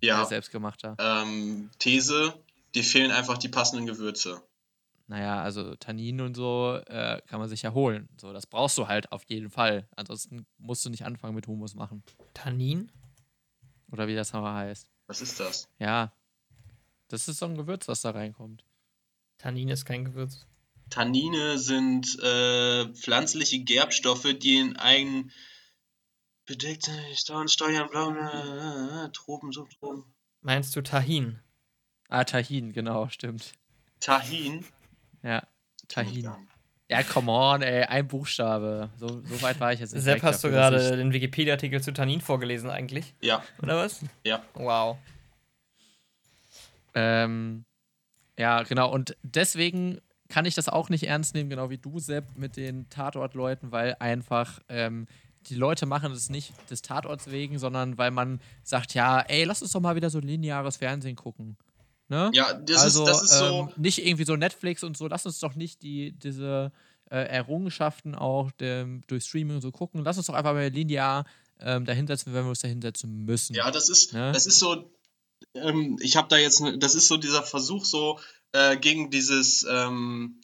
[0.00, 0.96] Ja, als selbstgemachter.
[0.98, 2.34] ähm, These,
[2.74, 4.42] dir fehlen einfach die passenden Gewürze.
[5.08, 8.08] Naja, also Tannin und so äh, kann man sich ja holen.
[8.16, 9.88] So, das brauchst du halt auf jeden Fall.
[9.94, 12.02] Ansonsten musst du nicht anfangen mit Hummus machen.
[12.34, 12.90] Tannin?
[13.92, 14.90] Oder wie das aber heißt.
[15.06, 15.68] Was ist das?
[15.78, 16.12] Ja.
[17.08, 18.64] Das ist so ein Gewürz, was da reinkommt.
[19.38, 20.46] Tannin ist kein Gewürz.
[20.90, 25.32] Tannine sind äh, pflanzliche Gerbstoffe, die in einen
[26.46, 30.04] bedeckten Steuern, Steuern, blauen äh, Tropen, Subtropen.
[30.42, 31.40] Meinst du Tahin?
[32.08, 33.52] Ah, Tahin, genau, stimmt.
[33.98, 34.64] Tahin.
[35.22, 35.42] Ja,
[35.88, 36.30] Tahin.
[36.88, 38.90] Ja, come on, ey, ein Buchstabe.
[38.96, 40.04] So, so weit war ich jetzt nicht.
[40.04, 43.12] Sepp, hast du gerade den Wikipedia-Artikel zu Tannin vorgelesen eigentlich?
[43.20, 44.02] Ja, Oder was?
[44.22, 44.44] ja.
[44.54, 44.98] Wow.
[46.96, 47.64] Ähm,
[48.38, 48.90] ja, genau.
[48.90, 52.88] Und deswegen kann ich das auch nicht ernst nehmen, genau wie du, Sepp, mit den
[52.88, 55.06] Tatortleuten, weil einfach ähm,
[55.46, 59.62] die Leute machen es nicht des Tatorts wegen, sondern weil man sagt, ja, ey, lass
[59.62, 61.56] uns doch mal wieder so lineares Fernsehen gucken.
[62.08, 62.30] Ne?
[62.34, 63.60] Ja, das also ist, das ist so.
[63.60, 65.06] ähm, nicht irgendwie so Netflix und so.
[65.06, 66.72] Lass uns doch nicht die, diese
[67.10, 70.02] äh, Errungenschaften auch dem, durch Streaming und so gucken.
[70.04, 71.24] Lass uns doch einfach mal linear
[71.60, 73.54] ähm, dahinsetzen, wenn wir uns dahinsetzen müssen.
[73.54, 74.32] Ja, das ist, Ne?
[74.32, 74.90] das ist so,
[75.54, 78.18] ähm, ich habe da jetzt, ne, das ist so dieser Versuch so
[78.52, 80.40] äh, gegen dieses ähm,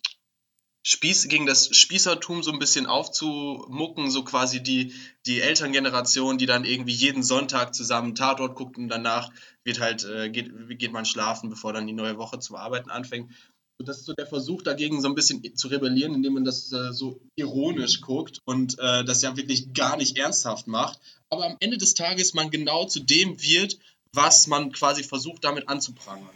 [0.85, 4.93] Spieß, gegen das Spießertum so ein bisschen aufzumucken, so quasi die,
[5.27, 9.31] die Elterngeneration, die dann irgendwie jeden Sonntag zusammen Tatort guckt und danach
[9.63, 10.51] wird halt, äh, geht,
[10.81, 13.31] geht man schlafen, bevor dann die neue Woche zum Arbeiten anfängt.
[13.79, 16.73] So, das ist so der Versuch dagegen so ein bisschen zu rebellieren, indem man das
[16.73, 20.99] äh, so ironisch guckt und äh, das ja wirklich gar nicht ernsthaft macht.
[21.31, 23.79] Aber am Ende des Tages man genau zu dem wird,
[24.15, 26.29] was man quasi versucht damit anzuprangern.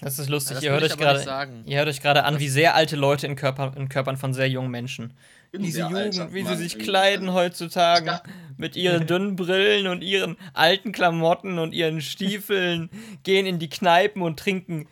[0.00, 0.50] Das ist lustig.
[0.50, 1.62] Ja, das ihr, hört euch gerade, sagen.
[1.66, 4.48] ihr hört euch gerade an, wie sehr alte Leute in, Körper, in Körpern von sehr
[4.48, 5.14] jungen Menschen.
[5.54, 8.06] Diese sehr Jugend, wie sie sich kleiden heutzutage.
[8.06, 8.22] Ja.
[8.58, 12.90] Mit ihren dünnen Brillen und ihren alten Klamotten und ihren Stiefeln.
[13.22, 14.86] gehen in die Kneipen und trinken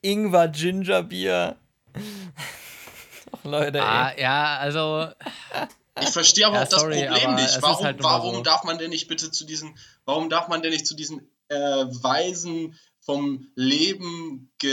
[0.00, 1.56] Ingwer Gingerbier.
[3.30, 3.84] Ach, Leute, ey.
[3.84, 5.08] Ah, ja, also
[6.00, 7.62] Ich verstehe aber Ja, auch das sorry, Problem aber nicht.
[7.62, 8.42] Warum, halt warum so.
[8.42, 11.86] darf man denn nicht bitte zu diesen, warum darf man denn nicht zu diesen äh,
[12.02, 14.70] weisen, vom Leben ge,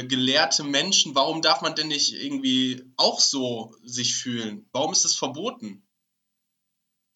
[0.00, 4.66] äh, gelehrte Menschen, warum darf man denn nicht irgendwie auch so sich fühlen?
[4.72, 5.86] Warum ist das verboten?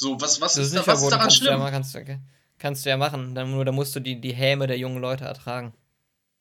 [0.01, 1.11] So, was, was, Das ist, ist da, nicht was ist verboten.
[1.11, 1.73] daran Kannst du, ja, schlimm?
[1.73, 2.21] kannst, du-
[2.59, 3.35] kannst du ja machen.
[3.35, 5.75] Dann, nur da musst du die, die Häme der jungen Leute ertragen.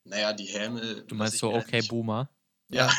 [0.04, 1.02] Naja, die Häme.
[1.06, 2.28] du meinst so, okay, Boomer.
[2.68, 2.90] Ja.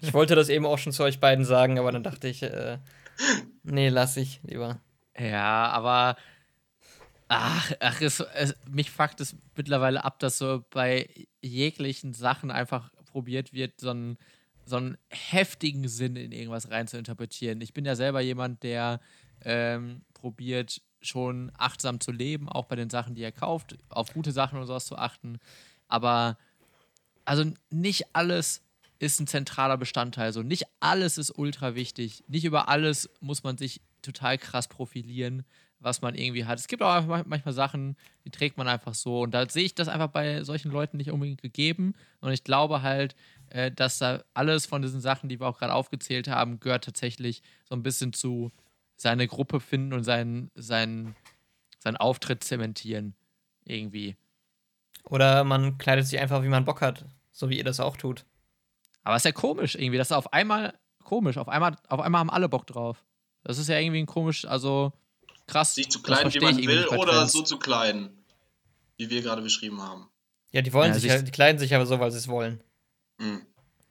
[0.00, 2.78] Ich wollte das eben auch schon zu euch beiden sagen, aber dann dachte ich, äh,
[3.62, 4.80] nee, lass ich lieber.
[5.16, 6.16] Ja, aber
[7.28, 11.08] ach, ach es, es, mich fuckt es mittlerweile ab, dass so bei
[11.40, 14.18] jeglichen Sachen einfach probiert wird, so einen,
[14.64, 17.60] so einen heftigen Sinn in irgendwas rein zu interpretieren.
[17.60, 19.00] Ich bin ja selber jemand, der
[19.44, 24.32] ähm, probiert, schon achtsam zu leben, auch bei den Sachen, die er kauft, auf gute
[24.32, 25.38] Sachen und sowas zu achten.
[25.86, 26.36] Aber
[27.24, 28.62] also nicht alles
[28.98, 30.32] ist ein zentraler Bestandteil.
[30.32, 32.24] So nicht alles ist ultra wichtig.
[32.26, 35.44] Nicht über alles muss man sich total krass profilieren,
[35.80, 36.58] was man irgendwie hat.
[36.58, 39.22] Es gibt auch einfach manchmal Sachen, die trägt man einfach so.
[39.22, 41.94] Und da sehe ich das einfach bei solchen Leuten nicht unbedingt gegeben.
[42.20, 43.14] Und ich glaube halt,
[43.50, 47.42] äh, dass da alles von diesen Sachen, die wir auch gerade aufgezählt haben, gehört tatsächlich
[47.64, 48.50] so ein bisschen zu
[48.96, 51.14] seine Gruppe finden und seinen, seinen,
[51.78, 53.14] seinen Auftritt zementieren.
[53.64, 54.16] Irgendwie.
[55.04, 57.04] Oder man kleidet sich einfach, wie man Bock hat.
[57.30, 58.24] So wie ihr das auch tut.
[59.04, 59.98] Aber ist ja komisch irgendwie.
[59.98, 61.38] Das ist auf einmal komisch.
[61.38, 63.04] Auf einmal, auf einmal haben alle Bock drauf.
[63.44, 64.92] Das ist ja irgendwie ein komisch, also
[65.48, 65.74] krass.
[65.74, 67.32] Sich zu Das kleiden, wie man will, oder Trends.
[67.32, 68.10] so zu kleiden.
[68.96, 70.08] Wie wir gerade beschrieben haben.
[70.52, 72.62] Ja, die wollen Ja, sich, ja, die kleiden sich aber so, weil sie es wollen.
[73.20, 73.44] Hm.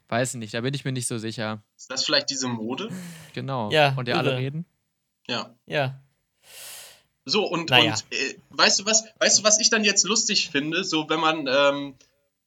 [0.08, 1.62] Weiß ich nicht, da bin ich mir nicht so sicher.
[1.76, 2.88] Ist das vielleicht diese Mode?
[3.34, 3.70] Genau.
[3.70, 4.64] Ja, Von der alle reden.
[5.28, 5.54] Ja.
[5.66, 6.00] Ja.
[7.26, 7.92] So, und, Naja.
[7.92, 10.82] und äh, weißt du was, weißt du, was ich dann jetzt lustig finde?
[10.84, 11.94] So, wenn man ähm,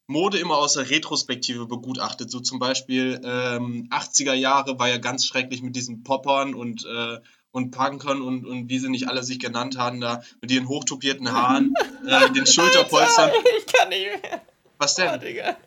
[0.08, 5.26] Mode immer aus der Retrospektive begutachtet, so zum Beispiel ähm, 80er Jahre war ja ganz
[5.28, 7.19] schrecklich mit diesen Poppern und, äh,
[7.51, 11.31] und Punkern und, und wie sie nicht alle sich genannt haben, da mit ihren hochtopierten
[11.31, 11.73] Haaren,
[12.07, 13.31] äh, den Schulterpolstern.
[13.59, 14.41] Ich kann nicht mehr.
[14.77, 15.19] Was Oh, denn?
[15.19, 15.57] Digga.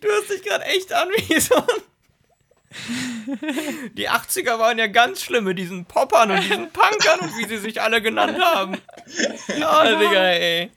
[0.00, 1.64] Du hörst dich gerade echt an wie so ein.
[3.94, 7.58] Die 80er waren ja ganz schlimm mit diesen Poppern und diesen Punkern und wie sie
[7.58, 8.78] sich alle genannt haben.
[9.58, 10.70] Ja, Digga, ey.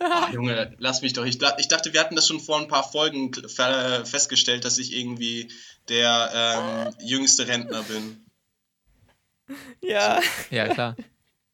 [0.00, 1.24] Ach, Junge, lass mich doch.
[1.24, 4.94] Ich, ich dachte, wir hatten das schon vor ein paar Folgen fe- festgestellt, dass ich
[4.96, 5.48] irgendwie
[5.88, 8.24] der ähm, jüngste Rentner bin.
[9.82, 10.96] Ja, Ja, klar.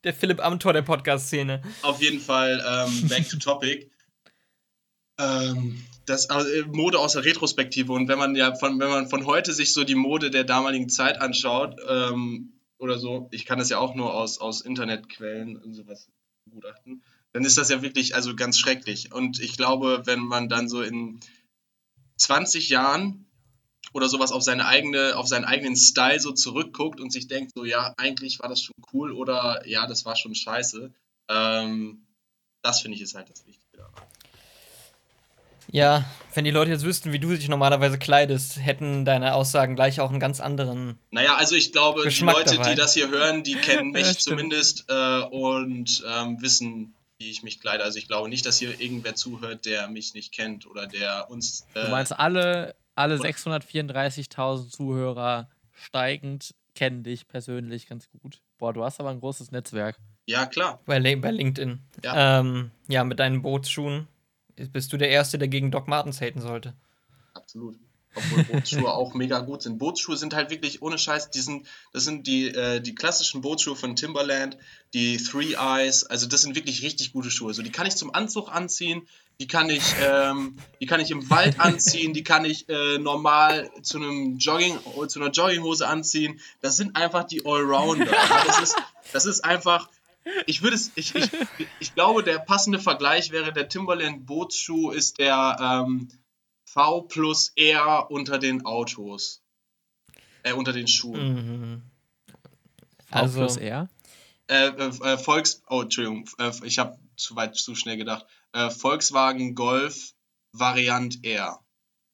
[0.05, 1.63] der Philipp Amthor der Podcast-Szene.
[1.83, 3.91] Auf jeden Fall ähm, back to topic.
[5.19, 9.27] Ähm, das äh, Mode aus der Retrospektive und wenn man ja von wenn man von
[9.27, 13.69] heute sich so die Mode der damaligen Zeit anschaut ähm, oder so, ich kann das
[13.69, 16.09] ja auch nur aus aus Internetquellen und sowas
[16.47, 20.69] begutachten, dann ist das ja wirklich also ganz schrecklich und ich glaube, wenn man dann
[20.69, 21.21] so in
[22.19, 23.27] 20 Jahren
[23.93, 27.65] oder sowas auf seine eigene auf seinen eigenen Style so zurückguckt und sich denkt so
[27.65, 30.93] ja eigentlich war das schon cool oder ja das war schon scheiße,
[31.29, 32.07] ähm,
[32.63, 34.07] das finde ich ist halt das Wichtige daran.
[35.71, 40.01] Ja, wenn die Leute jetzt wüssten, wie du dich normalerweise kleidest, hätten deine Aussagen gleich
[40.01, 40.99] auch einen ganz anderen.
[41.11, 42.71] Naja, also ich glaube, Geschmack die Leute, dabei.
[42.71, 47.43] die das hier hören, die kennen mich Ja, zumindest äh, und ähm, wissen, wie ich
[47.43, 47.85] mich kleide.
[47.85, 51.67] Also ich glaube nicht, dass hier irgendwer zuhört, der mich nicht kennt oder der uns.
[51.75, 58.41] Äh, Du meinst, alle, alle 634.000 Zuhörer steigend kennen dich persönlich ganz gut.
[58.59, 59.99] Boah, du hast aber ein großes Netzwerk.
[60.27, 60.81] ja, klar.
[60.87, 61.81] Bei, bei LinkedIn.
[62.05, 62.41] Ja.
[62.41, 64.09] Ähm, ja, mit deinen Bootsschuhen
[64.73, 66.75] bist du der Erste, der gegen Doc Martens haten sollte.
[67.35, 67.77] Absolut.
[68.15, 69.79] Obwohl Bootsschuhe auch mega gut sind.
[69.79, 73.77] Bootsschuhe sind halt wirklich ohne Scheiß, die sind, das sind die, äh, die klassischen Bootsschuhe
[73.77, 74.57] von Timberland,
[74.93, 77.55] die Three Eyes, also das sind wirklich richtig gute Schuhe.
[77.55, 79.07] So, die kann ich zum Anzug anziehen,
[79.41, 83.71] die kann ich, ähm, die kann ich im Wald anziehen, die kann ich äh, normal
[83.83, 86.41] zu einem Jogging, zu einer Jogginghose anziehen.
[86.61, 88.07] Das sind einfach die Allrounder.
[88.47, 88.77] Das ist,
[89.13, 89.89] das ist einfach,
[90.47, 91.31] ich würde es, ich, ich,
[91.81, 96.09] ich glaube, der passende Vergleich wäre, der Timberland Bootsschuh ist der ähm,
[96.75, 99.43] V plus R unter den Autos.
[100.43, 101.35] Äh, unter den Schuhen.
[101.35, 101.83] Mhm.
[103.09, 103.89] V Also- plus R.
[104.49, 108.27] Äh, äh, äh, Volks, oh, Entschuldigung, äh, ich habe zu weit, zu schnell gedacht.
[108.53, 110.15] Äh, Volkswagen Golf
[110.53, 111.61] Variant R.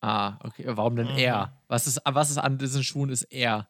[0.00, 0.64] Ah, okay.
[0.66, 1.18] Warum denn Mhm.
[1.18, 1.52] R?
[1.68, 3.68] Was ist, was ist an diesen Schuhen ist R?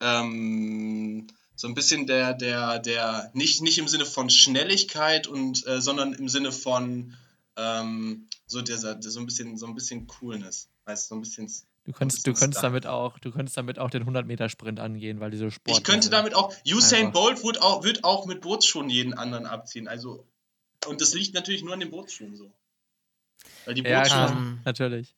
[0.00, 5.80] Ähm, so ein bisschen der, der, der, nicht, nicht im Sinne von Schnelligkeit und, äh,
[5.80, 7.16] sondern im Sinne von
[7.56, 10.68] ähm, so dieser, so ein bisschen, so ein bisschen Coolness.
[10.84, 11.50] Weißt du, so ein bisschen.
[11.84, 15.20] Du könntest, du könntest damit auch, du könntest damit auch den 100 Meter Sprint angehen,
[15.20, 15.76] weil diese Sport.
[15.76, 17.20] Ich könnte damit auch, Usain Einfach.
[17.20, 19.86] Bolt wird auch, wird auch mit Bootsschuhen jeden anderen abziehen.
[19.86, 20.26] Also,
[20.86, 22.50] und das liegt natürlich nur an den Bootsschuhen so.
[23.66, 25.14] Weil die Ja, Bootsschuhe, klar, Ähm, natürlich.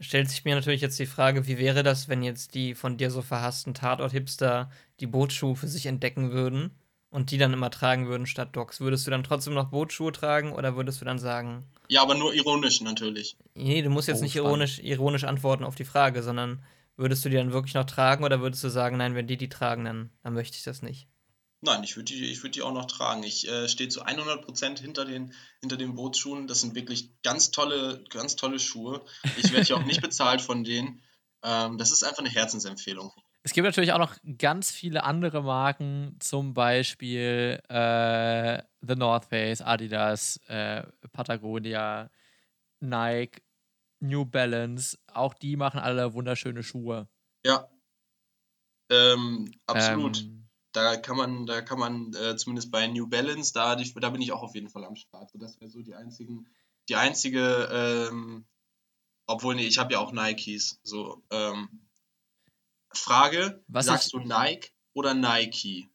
[0.00, 3.10] Stellt sich mir natürlich jetzt die Frage, wie wäre das, wenn jetzt die von dir
[3.10, 6.72] so verhassten Tatort-Hipster die Bootsschuhe für sich entdecken würden
[7.14, 8.80] und die dann immer tragen würden statt Docs?
[8.80, 12.34] Würdest du dann trotzdem noch Bootsschuhe tragen oder würdest du dann sagen, ja, aber nur
[12.34, 13.36] ironisch natürlich.
[13.54, 14.48] nee, du musst jetzt Oh, nicht spannend.
[14.48, 16.64] ironisch, ironisch antworten auf die Frage, sondern
[16.96, 19.48] würdest du die dann wirklich noch tragen oder würdest du sagen, nein, wenn die die
[19.48, 21.06] tragen, dann, dann möchte ich das nicht?
[21.60, 23.22] Nein, ich würde die, ich würd die auch noch tragen.
[23.22, 26.46] Ich äh, stehe zu 100% hinter den, hinter den Bootsschuhen.
[26.46, 29.02] Das sind wirklich ganz tolle, ganz tolle Schuhe.
[29.38, 31.00] Ich werde hier auch nicht bezahlt von denen.
[31.42, 33.12] Ähm, das ist einfach eine Herzensempfehlung.
[33.46, 39.60] Es gibt natürlich auch noch ganz viele andere Marken, zum Beispiel äh, The North Face,
[39.60, 42.10] Adidas, äh, Patagonia,
[42.80, 43.42] Nike,
[44.00, 44.98] New Balance.
[45.12, 47.06] Auch die machen alle wunderschöne Schuhe.
[47.44, 47.68] Ja.
[48.90, 50.22] Ähm, absolut.
[50.22, 54.08] Ähm, da kann man, da kann man äh, zumindest bei New Balance, da, die, da
[54.08, 55.30] bin ich auch auf jeden Fall am Start.
[55.30, 56.48] So, das wäre so die einzigen,
[56.88, 58.46] die einzige, ähm,
[59.26, 60.80] obwohl, nee, ich habe ja auch Nikes.
[60.82, 61.83] So, ähm,
[62.98, 65.88] Frage, Was sagst du Nike oder Nike?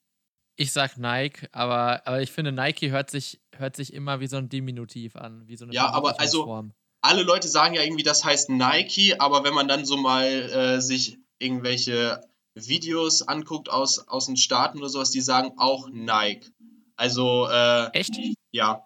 [0.60, 4.36] ich sag Nike, aber, aber ich finde, Nike hört sich, hört sich immer wie so
[4.36, 6.72] ein Diminutiv an, wie so eine Ja, aber also-.
[7.02, 10.82] Alle Leute sagen ja irgendwie, das heißt Nike, aber wenn man dann so mal äh,
[10.82, 12.20] sich irgendwelche
[12.56, 16.52] Videos anguckt aus, aus den Staaten oder sowas, die sagen auch Nike.
[16.98, 18.20] Also, äh, Echt?
[18.52, 18.86] ja.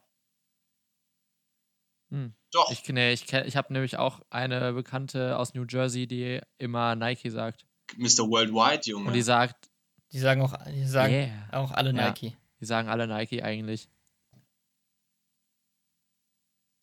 [2.12, 2.36] Hm.
[2.52, 2.70] Doch.
[2.70, 7.32] Ich, nee, ich, ich habe nämlich auch eine Bekannte aus New Jersey, die immer Nike
[7.32, 7.66] sagt.
[7.98, 8.30] Mr.
[8.30, 9.08] Worldwide, Junge.
[9.08, 9.70] Und die sagt,
[10.12, 11.30] Die sagen auch, die sagen yeah.
[11.52, 12.10] auch alle Ja.
[12.10, 12.36] Nike.
[12.60, 13.90] Die sagen alle Nike eigentlich.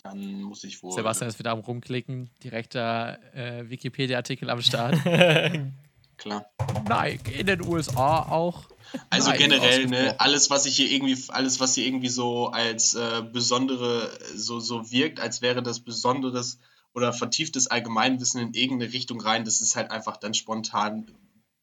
[0.03, 0.93] Dann muss ich wohl.
[0.93, 2.31] Sebastian ist wieder am Rumklicken.
[2.43, 4.97] Direkter äh, Wikipedia-Artikel am Start.
[6.17, 6.47] Klar.
[6.89, 8.69] Nike in den USA auch.
[9.09, 12.95] Also Nike generell, ne, alles, was ich hier irgendwie, alles, was hier irgendwie so als
[12.95, 16.59] äh, besondere, so, so wirkt, als wäre das besonderes
[16.95, 21.07] oder vertieftes Allgemeinwissen in irgendeine Richtung rein, das ist halt einfach dann spontan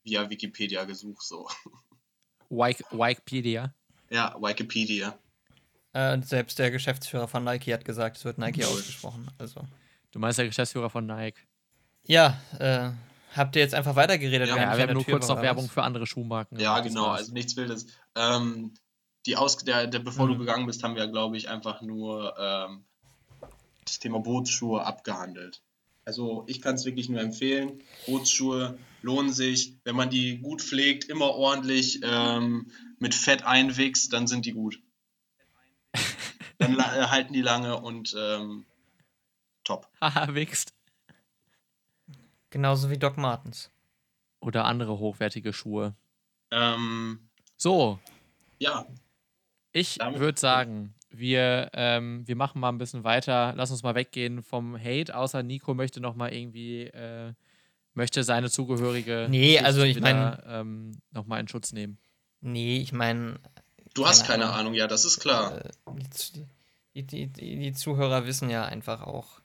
[0.03, 1.49] via Wikipedia gesucht, so.
[2.49, 3.73] Wik- Wikipedia.
[4.09, 5.17] Ja, Wikipedia.
[5.93, 9.27] Äh, selbst der Geschäftsführer von Nike hat gesagt, es wird Nike ausgesprochen.
[9.37, 9.61] Also.
[10.11, 11.41] Du meinst der Geschäftsführer von Nike.
[12.05, 12.91] Ja, äh,
[13.35, 14.47] habt ihr jetzt einfach weitergeredet?
[14.47, 17.55] Ja, wir haben nur Tür kurz noch Werbung für andere Schuhmarken Ja, genau, also nichts
[17.57, 17.87] Wildes.
[18.15, 18.73] Ähm,
[19.25, 20.39] die Aus der, der, bevor du Mhm.
[20.39, 22.85] gegangen bist, haben wir, glaube ich, einfach nur ähm,
[23.87, 25.61] das Thema Bootsschuhe abgehandelt.
[26.05, 27.83] Also ich kann es wirklich nur empfehlen.
[28.05, 29.73] Bootsschuhe lohnen sich.
[29.83, 34.81] Wenn man die gut pflegt, immer ordentlich ähm, mit Fett einwichst, dann sind die gut.
[36.59, 38.65] Dann äh, halten die lange und ähm,
[39.63, 39.87] top.
[40.01, 40.73] Haha, wichst.
[42.49, 43.69] Genauso wie Doc Martens.
[44.39, 45.95] Oder andere hochwertige Schuhe.
[46.49, 47.99] Ähm, So,
[48.59, 48.87] ja,
[49.71, 53.53] ich würde sagen, wir, ähm, wir machen mal ein bisschen weiter.
[53.55, 57.33] Lass uns mal weggehen vom Hate, außer Nico möchte noch mal irgendwie, äh,
[57.93, 61.97] möchte seine zugehörige Nee, also ich wieder, ähm, noch mal in Schutz nehmen.
[62.41, 63.39] Nee, ich meine,
[63.93, 64.57] du hast Keine Ahnung.
[64.57, 65.65] Ahnung, ja, das ist klar.
[65.65, 65.69] äh,
[66.93, 69.41] die, die, die, die Zuhörer wissen ja einfach auch,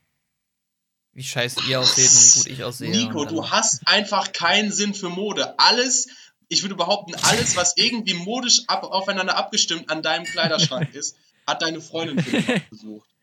[1.12, 2.90] wie scheiße ihr aussieht und wie gut ich aussehe.
[2.90, 5.58] Nico, du hast einfach keinen Sinn für Mode.
[5.58, 6.08] Alles,
[6.48, 11.16] ich würde behaupten, alles, was irgendwie modisch ab, aufeinander abgestimmt an deinem Kleiderschrank ist,
[11.47, 13.09] hat deine Freundin für dich besucht.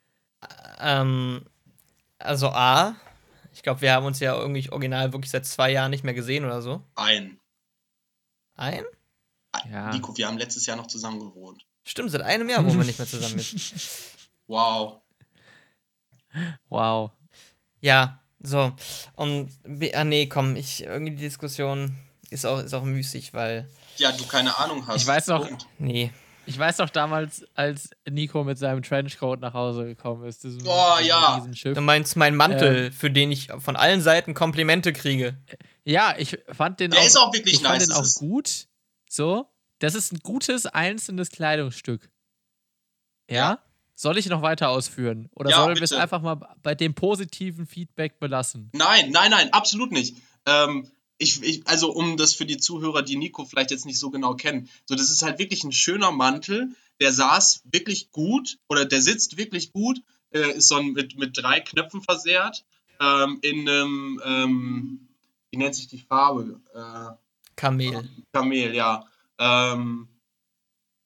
[0.82, 1.44] Ähm,
[2.18, 2.96] also A,
[3.54, 6.46] ich glaube, wir haben uns ja irgendwie original wirklich seit zwei Jahren nicht mehr gesehen
[6.46, 6.82] oder so.
[6.96, 7.38] Ein.
[8.56, 8.86] Ein?
[9.70, 9.90] Ja.
[9.92, 11.66] Nico, wir haben letztes Jahr noch zusammen gewohnt.
[11.84, 13.44] Stimmt, seit einem Jahr wohnen wir nicht mehr zusammen.
[14.48, 15.02] Wow.
[16.70, 17.12] Wow.
[17.82, 18.72] Ja, so.
[19.16, 19.52] Und,
[19.94, 21.98] ah nee, komm, ich, irgendwie die Diskussion
[22.30, 25.02] ist auch, ist auch müßig, weil, Ja, du keine Ahnung hast.
[25.02, 25.68] Ich weiß noch- Punkt.
[25.78, 26.12] nee.
[26.50, 30.44] Ich weiß noch damals, als Nico mit seinem Trenchcoat nach Hause gekommen ist.
[30.44, 31.36] diesem- Oh, diesem ja.
[31.36, 31.76] Riesenschiff.
[31.76, 35.38] Du meinst meinen Mantel, für den ich von allen Seiten Komplimente kriege.
[35.86, 37.88] Ja, ich fand den Der auch, ist auch wirklich ich fand nice.
[37.88, 38.66] den Das auch gut.
[39.08, 39.48] So,
[39.78, 42.10] das ist ein gutes einzelnes Kleidungsstück.
[43.30, 43.36] Ja?
[43.36, 43.60] Ja.
[43.94, 45.30] Soll ich noch weiter ausführen?
[45.36, 48.72] Oder Ja, sollen wir es einfach mal bei dem positiven Feedback belassen?
[48.74, 50.16] Nein, nein, nein, absolut nicht.
[50.48, 50.90] Ähm,
[51.20, 54.34] ich, ich, also um das für die Zuhörer, die Nico vielleicht jetzt nicht so genau
[54.34, 59.02] kennen, so das ist halt wirklich ein schöner Mantel, der saß wirklich gut oder der
[59.02, 60.02] sitzt wirklich gut,
[60.32, 62.66] äh, ist so ein, mit, mit drei Knöpfen versehrt,
[63.00, 65.08] ähm, in einem, ähm,
[65.52, 66.60] wie nennt sich die Farbe?
[66.74, 67.16] Äh,
[67.56, 68.10] Kamel.
[68.32, 69.06] Kamel, ja.
[69.38, 70.08] Ähm,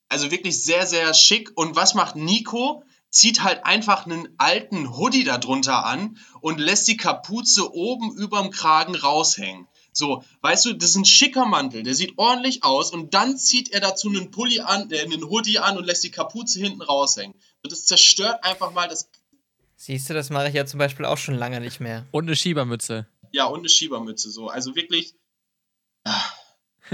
[0.08, 1.52] also wirklich sehr, sehr schick.
[1.56, 2.84] Und was macht Nico?
[3.10, 8.96] Zieht halt einfach einen alten Hoodie darunter an und lässt die Kapuze oben überm Kragen
[8.96, 9.68] raushängen.
[9.96, 13.72] So, weißt du, das ist ein schicker Mantel, der sieht ordentlich aus und dann zieht
[13.72, 17.34] er dazu einen Pulli an, äh, einen Hoodie an und lässt die Kapuze hinten raushängen.
[17.62, 19.08] Und das zerstört einfach mal das,
[19.76, 22.06] Siehst du, das mache ich ja zum Beispiel auch schon lange nicht mehr.
[22.10, 23.06] Und eine Schiebermütze.
[23.32, 24.48] ja, und eine Schiebermütze so.
[24.48, 25.14] Also wirklich,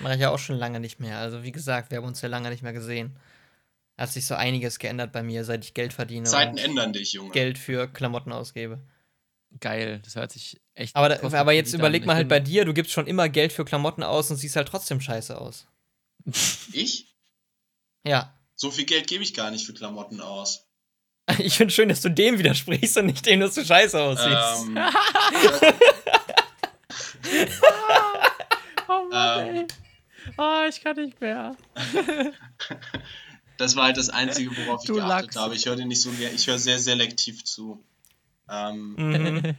[0.00, 1.18] Mache ich ja auch schon lange nicht mehr.
[1.18, 3.16] Also wie gesagt, wir haben uns ja lange nicht mehr gesehen.
[3.96, 7.12] Hat sich so einiges geändert bei mir, seit ich Geld verdiene Zeiten und ändern dich,
[7.12, 7.30] Junge.
[7.30, 8.80] Geld für Klamotten ausgebe.
[9.60, 10.96] Geil, das hört sich echt.
[10.96, 13.64] Aber, da, aber jetzt überleg mal halt bei dir, du gibst schon immer Geld für
[13.64, 15.66] Klamotten aus und siehst halt trotzdem scheiße aus.
[16.72, 17.14] Ich?
[18.06, 18.34] Ja.
[18.56, 20.66] So viel Geld gebe ich gar nicht für Klamotten aus.
[21.38, 24.68] Ich finde schön, dass du dem widersprichst und nicht dem, dass du scheiße aussiehst.
[24.68, 24.78] Ähm,
[28.88, 29.56] Oh Mann, Ähm.
[29.56, 29.66] ey.
[30.36, 31.56] Oh, ich kann nicht mehr.
[33.56, 35.36] Das war halt das Einzige, worauf ich Du geachtet Lachs.
[35.36, 35.54] habe.
[35.54, 37.82] Ich höre dir nicht so gerne, ich höre sehr selektiv zu.
[38.48, 39.54] Ähm, Mhm.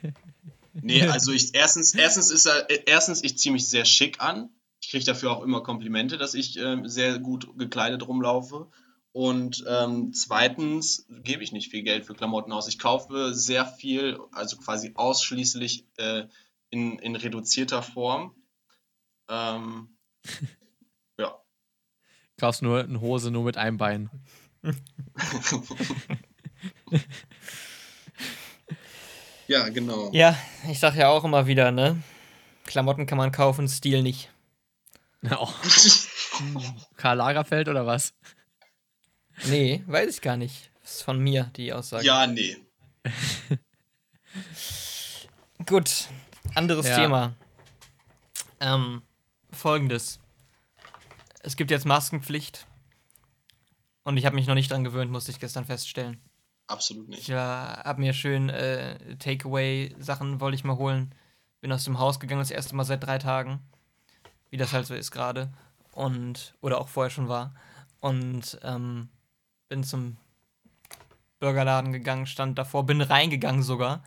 [0.74, 4.50] nee, also ich erstens, erstens ist er, äh, erstens, ich ziehe mich sehr schick an.
[4.82, 8.68] Ich kriege dafür auch immer Komplimente, dass ich ähm, sehr gut gekleidet rumlaufe.
[9.12, 12.68] Und ähm, zweitens gebe ich nicht viel Geld für Klamotten aus.
[12.68, 16.26] Ich kaufe sehr viel, also quasi ausschließlich äh,
[16.70, 18.36] in, in reduzierter Form.
[19.30, 19.98] Ähm,
[21.18, 21.34] ja.
[22.38, 24.10] Kaufst nur eine Hose nur mit einem Bein.
[29.48, 30.10] ja, genau.
[30.14, 30.38] Ja,
[30.70, 32.02] ich sag ja auch immer wieder, ne?
[32.66, 34.32] Klamotten kann man kaufen, Stil nicht.
[35.32, 35.50] Oh.
[36.98, 38.14] Karl Lagerfeld oder was?
[39.46, 40.72] Nee, weiß ich gar nicht.
[40.82, 42.06] Das ist von mir, die Aussage.
[42.06, 42.58] Ja, nee.
[45.66, 46.08] Gut,
[46.54, 46.96] anderes Ja.
[46.96, 47.36] Thema.
[48.60, 49.02] Ähm,
[49.52, 50.20] folgendes.
[51.42, 52.68] Es gibt jetzt Maskenpflicht.
[54.04, 56.20] Und ich habe mich noch nicht dran gewöhnt, musste ich gestern feststellen.
[56.68, 57.30] Absolut Ich nicht.
[57.30, 61.14] äh, habe mir schön äh, Takeaway-Sachen wollte ich mal holen.
[61.62, 63.60] Bin aus dem Haus gegangen, das erste Mal seit drei Tagen.
[64.50, 65.52] Wie das halt so ist gerade.
[65.92, 67.54] Und, oder auch vorher schon war.
[68.02, 69.10] Und ähm,
[69.70, 70.18] bin zum
[71.40, 74.04] Burgerladen gegangen, stand davor, bin reingegangen sogar.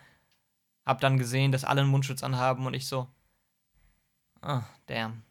[0.85, 3.09] Hab dann gesehen, dass alle einen Mundschutz anhaben und ich so.
[4.41, 5.23] Ah, damn.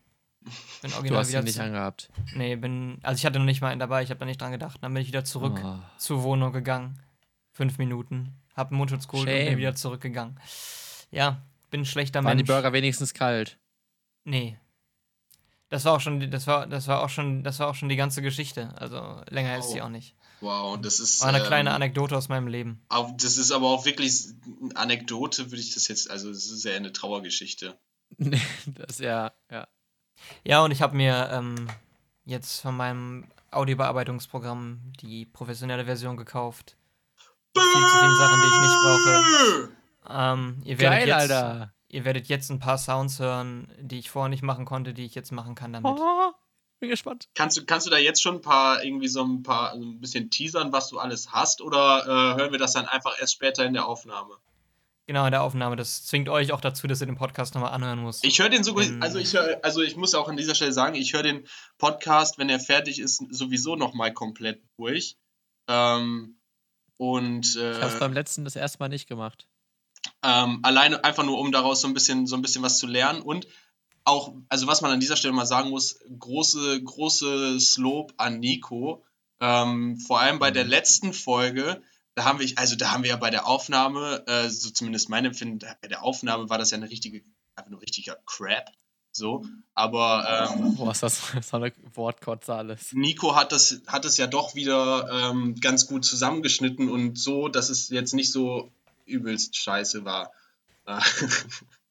[0.42, 0.52] Bin
[0.92, 2.10] Du original hast wieder ihn nicht angehabt.
[2.36, 3.00] Nee, bin.
[3.04, 4.78] Also ich hatte noch nicht mal einen dabei, ich habe da nicht dran gedacht.
[4.82, 5.80] Dann bin ich wieder zurück Oh.
[5.98, 7.00] zur Wohnung gegangen.
[7.58, 8.36] Fünf Minuten.
[8.55, 9.58] Hab einen Mundschutz geholt und bin Shame.
[9.58, 10.39] wieder zurückgegangen.
[11.10, 11.41] Ja,
[11.72, 12.47] bin ein schlechter Waren die Mensch.
[12.47, 13.58] Burger wenigstens kalt?
[14.26, 14.60] Nee.
[15.70, 17.89] Das war auch schon, die- das war, das war auch schon, das war auch schon
[17.89, 18.74] die ganze Geschichte.
[18.80, 19.74] Also länger ist Oh.
[19.74, 20.16] sie auch nicht.
[20.39, 21.22] Wow, das ist.
[21.22, 22.80] War eine kleine ähm, Anekdote aus meinem Leben.
[22.89, 24.26] aber Das ist aber auch wirklich
[24.62, 26.12] eine Anekdote, würde ich das jetzt.
[26.12, 27.76] Also, es ist ja eine Trauergeschichte.
[28.20, 29.68] das ist ja, ja.
[30.43, 31.68] Ja, und ich habe mir ähm,
[32.24, 36.78] jetzt von meinem Audiobearbeitungsprogramm die professionelle Version gekauft.
[37.62, 39.70] Viel zu viele Sachen, die ich nicht brauche.
[40.10, 41.74] Ähm, ihr werdet Geil, jetzt, Alter.
[41.89, 45.16] Ihr werdet jetzt ein paar Sounds hören, die ich vorher nicht machen konnte, die ich
[45.16, 45.99] jetzt machen kann damit.
[45.99, 46.32] Oh,
[46.80, 47.30] bin gespannt.
[47.34, 49.99] Kannst du, kannst du da jetzt schon ein paar, irgendwie so ein paar, so ein
[49.99, 51.62] bisschen teasern, was du alles hast?
[51.62, 54.36] Oder äh, hören wir das dann einfach erst später in der Aufnahme?
[55.08, 55.78] Genau, in der Aufnahme.
[55.78, 58.26] Das zwingt euch auch dazu, dass ihr den Podcast nochmal anhören müsst.
[58.26, 59.01] Ich höre den sogar, Ähm.
[59.01, 61.47] also ich höre, also ich muss auch an dieser Stelle sagen, ich höre den
[61.78, 65.16] Podcast, wenn er fertig ist, sowieso nochmal komplett durch.
[65.70, 66.37] Ähm,
[66.98, 69.48] und Ich habe es äh, beim letzten das erste Mal nicht gemacht.
[70.24, 73.22] ähm, alleine einfach nur, um daraus so ein bisschen, so ein bisschen was zu lernen
[73.22, 73.48] und
[74.04, 79.04] auch, also was man an dieser Stelle mal sagen muss, große, großes Lob an Nico.
[79.39, 81.82] Ähm, vor allem bei der letzten Folge,
[82.16, 85.26] da haben wir, also da haben wir ja bei der Aufnahme, äh, so zumindest mein
[85.26, 87.22] Empfinden, bei der Aufnahme war das ja eine richtige,
[87.56, 88.72] einfach nur richtiger Crap.
[89.18, 89.43] So,
[89.74, 92.93] aber ähm, Boah, ist das so eine Wortkotze alles.
[92.93, 97.70] Nico hat das, hat es ja doch wieder ähm, ganz gut zusammengeschnitten und so, dass
[97.70, 98.72] es jetzt nicht so
[99.05, 100.32] übelst scheiße war.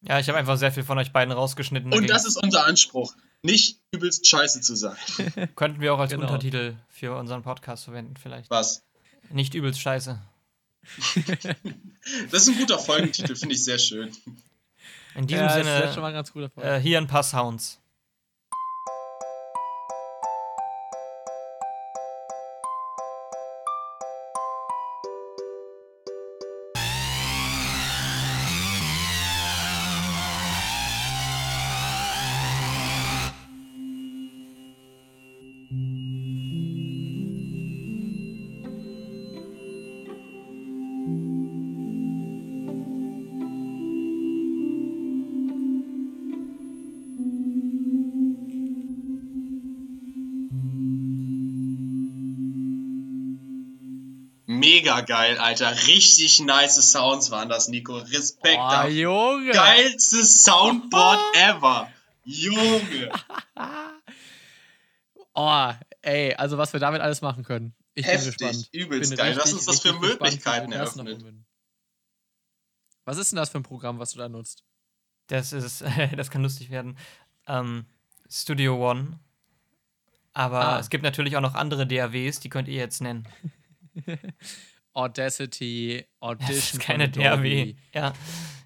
[0.02, 1.86] Ja, ich habe einfach sehr viel von euch beiden rausgeschnitten.
[1.86, 4.94] und Dagegen das ist unser Anspruch, nicht übelst scheiße zu sein.
[5.56, 6.22] könnten wir auch als Genau.
[6.26, 8.48] Untertitel für unseren Podcast verwenden, vielleicht.
[8.48, 8.84] Was?
[9.30, 10.22] Nicht übelst scheiße.
[12.30, 14.12] Das ist ein guter Folgentitel, finde ich sehr schön.
[15.16, 15.92] In diesem ja, Sinne,
[16.62, 17.80] äh, hier ein paar Sounds.
[55.06, 55.70] Geil, Alter.
[55.86, 57.96] Richtig nice Sounds waren das, Nico.
[57.98, 58.58] Respekt.
[58.58, 58.86] oh.
[58.88, 59.52] Junge!
[59.52, 61.90] Geilstes Soundboard ever.
[62.24, 63.10] Junge.
[65.38, 67.74] Oh, ey, also was wir damit alles machen können.
[67.94, 68.68] Ich Heftig, bin gespannt.
[68.72, 69.26] übelst bin geil.
[69.34, 71.44] richtig, Lass uns das für Möglichkeiten eröffnen.
[73.04, 74.64] Was ist denn das für ein Programm, was du da nutzt?
[75.26, 75.84] Das ist,
[76.16, 76.96] das kann lustig werden.
[77.46, 77.84] Ähm,
[78.30, 79.20] Studio One.
[80.32, 80.78] Aber Ah.
[80.78, 83.28] es gibt natürlich auch noch andere DAWs, die könnt ihr jetzt nennen.
[84.96, 86.56] Audacity, Audition.
[86.56, 87.08] Das ist keine.
[87.10, 87.74] DAW.
[87.92, 88.14] Ja,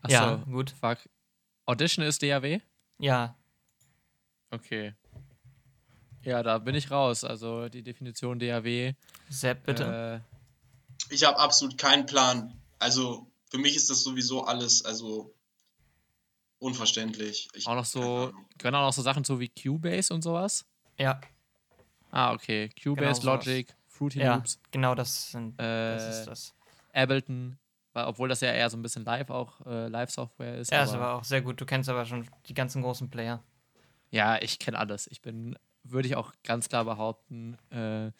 [0.02, 0.70] Achso, ja, gut.
[0.80, 0.98] Fuck.
[1.66, 2.60] Audition ist DAW?
[2.98, 3.36] Ja,
[4.52, 4.94] Okay.
[6.22, 7.24] Ja, da bin ich raus.
[7.24, 8.94] Also die Definition DAW.
[9.28, 10.22] Sepp, bitte.
[11.10, 12.60] Äh, Ich habe absolut keinen Plan.
[12.78, 15.34] Also, für mich ist das sowieso alles, also
[16.58, 17.48] unverständlich.
[17.54, 20.64] Ich, auch noch so, können auch noch so Sachen so wie Cubase und sowas?
[20.98, 21.20] ja,
[22.12, 22.68] Ah, okay.
[22.82, 23.46] Cubase, Genau sowas.
[23.46, 26.54] Logic, Fruity ja, Loops, genau das sind, das Äh, ist das.
[26.94, 27.58] Ableton,
[27.92, 30.70] weil- obwohl das ja eher so ein bisschen live auch, äh, Live-Software ist.
[30.72, 31.60] Ja, ist aber, aber auch sehr gut.
[31.60, 33.42] Du kennst aber schon die ganzen großen Player.
[34.10, 35.06] ja, ich kenne alles.
[35.08, 38.10] Ich bin, würde ich auch ganz klar behaupten, äh,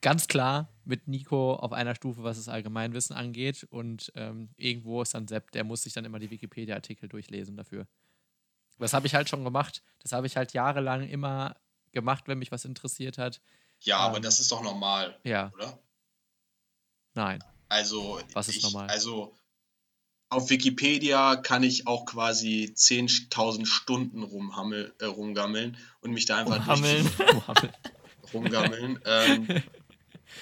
[0.00, 3.64] ganz klar mit Nico auf einer Stufe, was das Allgemeinwissen angeht.
[3.68, 7.88] Und ähm, irgendwo ist dann Sepp, der muss sich dann immer die Wikipedia-Artikel durchlesen dafür.
[8.78, 9.82] Das habe ich halt schon gemacht.
[9.98, 11.56] Das habe ich halt jahrelang immer
[11.92, 13.40] gemacht, wenn mich was interessiert hat.
[13.84, 15.78] Ja, aber ähm, das ist doch normal, Ja, oder?
[17.14, 17.42] nein.
[17.68, 18.88] Also, Was ist ich, normal?
[18.88, 19.34] Also,
[20.30, 26.66] auf Wikipedia kann ich auch quasi 10.000 Stunden rumhammel, äh, rumgammeln und mich da einfach
[26.66, 27.08] Hammeln.
[28.32, 29.00] rumgammeln.
[29.04, 29.62] ähm,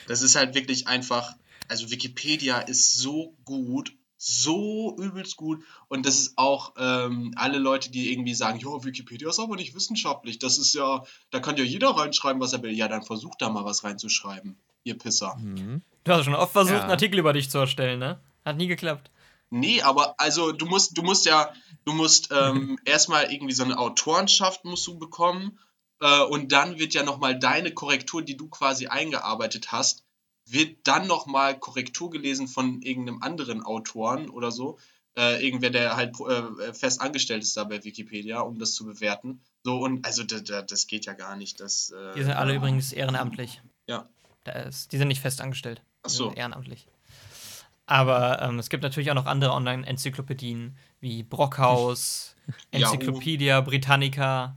[0.08, 1.34] das ist halt wirklich einfach,
[1.68, 3.92] also Wikipedia ist so gut,
[4.24, 9.28] so übelst gut und das ist auch ähm, alle Leute, die irgendwie sagen, ja, Wikipedia
[9.28, 11.02] ist aber nicht wissenschaftlich, das ist ja,
[11.32, 12.70] da kann ja jeder reinschreiben, was er will.
[12.70, 15.34] Ja, dann versucht da mal was reinzuschreiben, ihr Pisser.
[15.42, 15.82] Mhm.
[16.04, 16.82] Du hast schon oft versucht, Ja.
[16.82, 18.20] einen Artikel über dich zu erstellen, ne?
[18.44, 19.10] Hat nie geklappt.
[19.50, 21.52] Nee, aber also du musst, du musst ja,
[21.84, 25.58] du musst ähm, erstmal irgendwie so eine Autorenschaft musst du bekommen
[26.00, 30.01] äh, und dann wird ja nochmal deine Korrektur, die du quasi eingearbeitet hast,
[30.46, 34.78] wird dann nochmal Korrektur gelesen von irgendeinem anderen Autoren oder so.
[35.16, 39.42] Äh, irgendwer, der halt äh, fest angestellt ist da bei Wikipedia, um das zu bewerten.
[39.62, 41.60] So, und also da, da, das geht ja gar nicht.
[41.60, 43.60] Das, äh, Die sind alle übrigens ehrenamtlich.
[43.86, 44.08] Ja.
[44.44, 45.82] Da ist, die sind nicht fest angestellt.
[46.02, 46.28] Ach Die so.
[46.28, 46.86] sind ehrenamtlich.
[47.84, 52.34] Aber ähm, es gibt natürlich auch noch andere Online-Enzyklopädien wie Brockhaus,
[52.72, 52.94] Yahoo.
[52.94, 54.56] Enzyklopädia Britannica,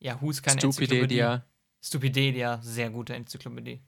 [0.00, 0.96] Ja, Who ist keine Enzyklopädie.
[0.96, 1.44] Stupidedia.
[1.80, 3.80] Stupidedia, sehr gute Enzyklopädie.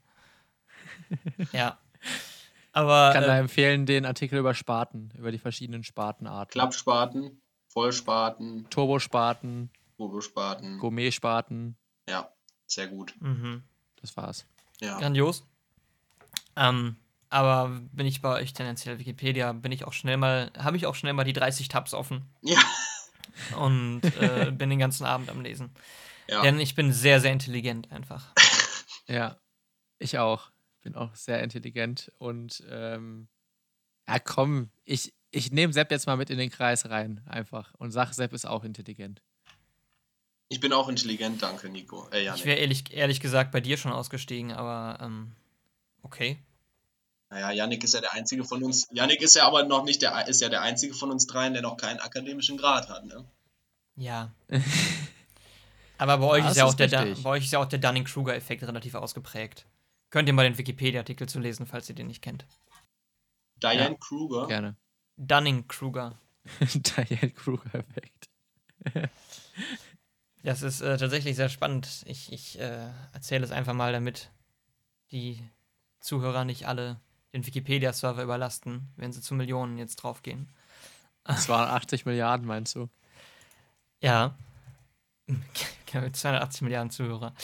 [1.53, 1.78] Ja.
[2.72, 6.53] Aber Ich kann da äh, empfehlen den Artikel über Spaten, über die verschiedenen Spatenarten.
[6.53, 10.78] Klappspaten, Vollspaten, Turbospaten, Turbospaten.
[10.78, 11.76] Gourmetspaten,
[12.09, 12.30] Ja,
[12.66, 13.14] sehr gut.
[13.20, 13.62] mhm.
[14.01, 14.44] das war's.
[14.80, 14.99] Ja.
[14.99, 15.47] grandios.
[16.55, 16.97] Ähm,
[17.30, 20.94] aber bin ich bei euch tendenziell Wikipedia, bin ich auch schnell mal, habe ich auch
[20.94, 22.59] schnell mal die 30 Tabs offen Ja.
[23.59, 25.70] und äh, bin den ganzen Abend am Lesen.
[26.28, 26.42] ja.
[26.42, 28.32] Denn ich bin sehr, sehr intelligent einfach.
[29.09, 29.36] Ja,
[30.01, 30.51] ich auch.
[30.87, 33.26] Bin auch sehr intelligent und ähm,
[34.07, 37.74] ja, komm, ich, ich nehme Sepp jetzt mal mit in den Kreis rein, einfach.
[37.74, 39.20] Und sag, Sepp ist auch intelligent.
[40.49, 42.09] Ich bin auch intelligent, danke, Nico.
[42.12, 45.32] Äh, Ich wäre ehrlich, ehrlich gesagt bei dir schon ausgestiegen, aber ähm,
[46.03, 46.39] okay.
[47.30, 48.87] Naja, Yannick ist ja der einzige von uns.
[48.93, 51.62] Yannick ist ja aber noch nicht der, ist ja der einzige von uns dreien, der
[51.62, 53.24] noch keinen akademischen Grad hat, ne?
[53.97, 54.30] Ja.
[55.99, 58.62] aber bei euch, Ja, ist ja auch der, bei euch ist ja auch der Dunning-Kruger-Effekt
[58.62, 59.66] relativ ausgeprägt.
[60.11, 62.46] Könnt ihr mal den Wikipedia-Artikel zu lesen, falls ihr den nicht kennt.
[63.62, 63.94] Diane Ja.
[63.94, 64.46] Kruger.
[64.46, 64.76] Gerne.
[65.16, 66.18] Dunning-Kruger.
[66.61, 68.30] Diane Kruger-Effekt.
[70.42, 72.04] Das ist äh, tatsächlich sehr spannend.
[72.07, 74.30] Ich, ich äh, erzähle es einfach mal, damit
[75.11, 75.42] die
[75.98, 77.00] Zuhörer nicht alle
[77.32, 80.48] den Wikipedia-Server überlasten, wenn sie zu Millionen jetzt draufgehen.
[81.24, 82.88] 280 Milliarden, meinst du?
[84.00, 84.38] Ja.
[85.86, 87.34] Genau, mit 280 Milliarden Zuhörer.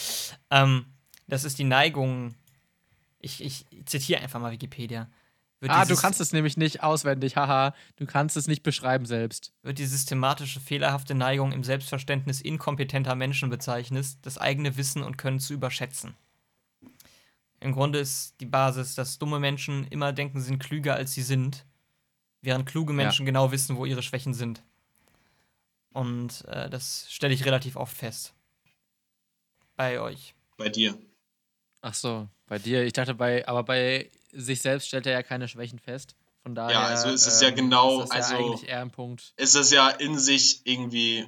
[0.50, 0.86] Ähm,
[1.26, 2.36] das ist die Neigung.
[3.22, 5.08] Ich, ich zitiere einfach mal Wikipedia.
[5.60, 7.72] Wird Ah, du kannst es nämlich nicht auswendig, haha.
[7.94, 9.52] Du kannst es nicht beschreiben selbst.
[9.62, 15.38] wird die systematische fehlerhafte Neigung im Selbstverständnis inkompetenter Menschen bezeichnet, das eigene Wissen und Können
[15.38, 16.16] zu überschätzen.
[17.60, 21.22] Im Grunde ist die Basis, dass dumme Menschen immer denken, sie sind klüger als sie
[21.22, 21.64] sind,
[22.40, 24.64] während kluge Menschen genau wissen, wo ihre Schwächen sind.
[25.92, 28.34] Und äh, das stelle ich relativ oft fest.
[29.76, 30.34] Bei euch.
[30.56, 30.98] Bei dir.
[31.82, 32.84] Ach so, bei dir.
[32.84, 36.16] Ich dachte, bei, aber bei sich selbst stellt er ja keine Schwächen fest.
[36.42, 36.76] Von daher.
[36.76, 39.32] ähm, also es ist ja genau- ist das ja also- eigentlich eher ein Punkt.
[39.36, 41.26] Ist es ja in sich irgendwie.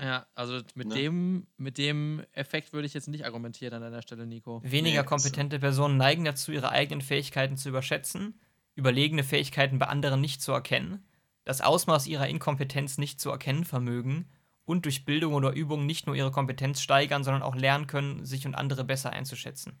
[0.00, 0.94] Ja, also mit, Ne?
[0.94, 4.60] dem, mit dem Effekt würde ich jetzt nicht argumentieren an deiner Stelle, Nico.
[4.62, 8.40] Weniger Nee, ist- kompetente Personen neigen dazu, ihre eigenen Fähigkeiten zu überschätzen,
[8.76, 11.04] überlegene Fähigkeiten bei anderen nicht zu erkennen,
[11.44, 14.28] das Ausmaß ihrer Inkompetenz nicht zu erkennen vermögen
[14.68, 18.46] und durch Bildung oder Übung nicht nur ihre Kompetenz steigern, sondern auch lernen können, sich
[18.46, 19.78] und andere besser einzuschätzen.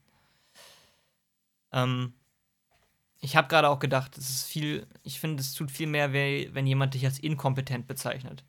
[1.72, 2.14] Ähm,
[3.20, 6.48] ich habe gerade auch gedacht, es ist viel, ich finde, es tut viel mehr weh,
[6.52, 8.44] wenn jemand dich als inkompetent bezeichnet.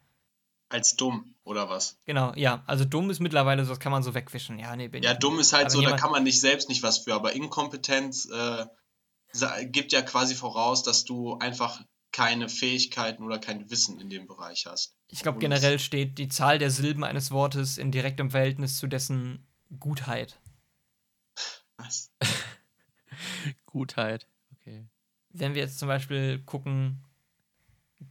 [0.69, 1.99] Als dumm, oder was?
[2.05, 4.59] Genau, ja, also dumm ist mittlerweile so, das kann man so wegwischen.
[4.59, 6.83] Ja, nee, bin Ja, dumm ist halt Aber so, da kann man nicht selbst nicht
[6.83, 8.65] was für, aber Inkompetenz äh,
[9.65, 11.83] gibt ja quasi voraus, dass du einfach
[12.19, 14.93] keine Fähigkeiten oder kein Wissen in dem Bereich hast.
[15.07, 19.47] Ich glaube, generell steht die Zahl der Silben eines Wortes in direktem Verhältnis zu dessen
[19.79, 20.37] Gutheit.
[21.77, 22.11] Was?
[23.65, 24.27] Gutheit.
[24.51, 24.85] Okay.
[25.29, 27.05] Wenn wir jetzt zum Beispiel gucken,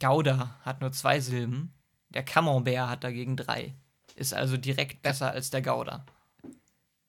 [0.00, 1.74] Gouda hat nur zwei Silben,
[2.08, 3.74] der Camembert hat dagegen drei.
[4.14, 6.06] Ist also direkt besser als der Gouda.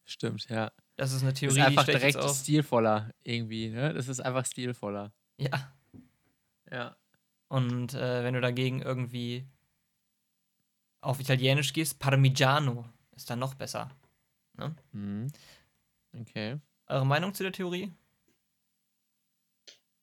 [0.04, 0.70] Stimmt, ja.
[0.98, 3.94] Das ist eine Ist Theorie, die einfach stelle ich jetzt direkt stilvoller irgendwie, ne?
[3.94, 5.14] Das ist einfach stilvoller.
[5.38, 5.72] Ja.
[6.72, 6.96] Ja.
[7.48, 9.48] Und äh, wenn du dagegen irgendwie
[11.02, 13.90] auf Italienisch gehst, Parmigiano ist dann noch besser.
[14.92, 15.32] Mhm.
[16.20, 16.60] Okay.
[16.88, 17.94] Eure Meinung zu der Theorie?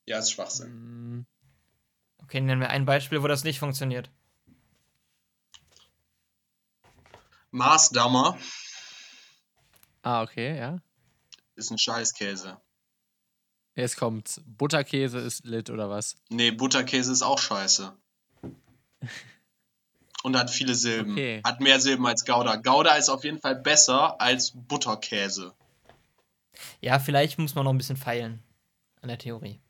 [0.06, 0.70] Ja, ist Schwachsinn.
[0.72, 1.26] Mhm.
[2.22, 4.10] Okay, nennen wir ein Beispiel, wo das nicht funktioniert.
[7.50, 8.38] Maßdammer
[10.02, 10.78] Ah, okay, ja.
[11.56, 12.60] ist ein Scheißkäse.
[13.76, 14.40] Jetzt kommt's.
[14.46, 16.16] Butterkäse ist lit oder was?
[16.30, 17.92] Nee, Butterkäse ist auch scheiße.
[20.22, 21.12] Und hat viele Silben.
[21.12, 21.42] Okay.
[21.44, 22.56] Hat mehr Silben als Gouda.
[22.56, 25.52] Gouda ist auf jeden Fall besser als Butterkäse.
[26.80, 28.42] Ja, vielleicht muss man noch ein bisschen feilen
[29.02, 29.60] an der Theorie.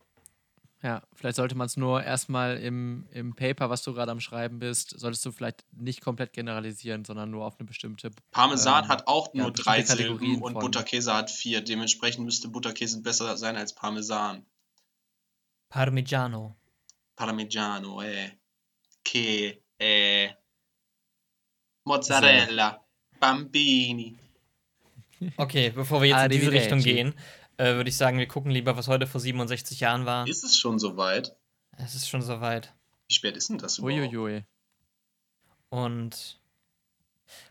[0.87, 4.61] Ja, vielleicht sollte man es nur erstmal im, im Paper, was du gerade am Schreiben
[4.61, 8.13] bist, solltest du vielleicht nicht komplett generalisieren, sondern nur auf eine bestimmte.
[8.31, 11.61] Parmesan Ähm, hat auch ja, nur drei bestimmte Silben Kategorien und von- Butterkäse hat vier.
[11.61, 14.47] Dementsprechend müsste Butterkäse besser sein als Parmesan.
[15.71, 16.55] Parmigiano.
[17.17, 18.39] Parmigiano, eh.
[19.03, 20.31] Che, eh.
[21.83, 22.87] Mozzarella.
[23.19, 24.17] Bambini.
[25.37, 26.53] Okay, bevor wir jetzt in diese.
[26.53, 27.13] Richtung gehen,
[27.59, 30.27] äh, würde ich sagen, wir gucken lieber, was heute vor 67 Jahren war.
[30.27, 31.37] Ist es schon soweit?
[31.79, 32.75] Es ist schon soweit.
[33.09, 34.13] Wie spät ist denn das überhaupt?
[34.13, 34.45] Uiuiui.
[35.69, 36.41] Und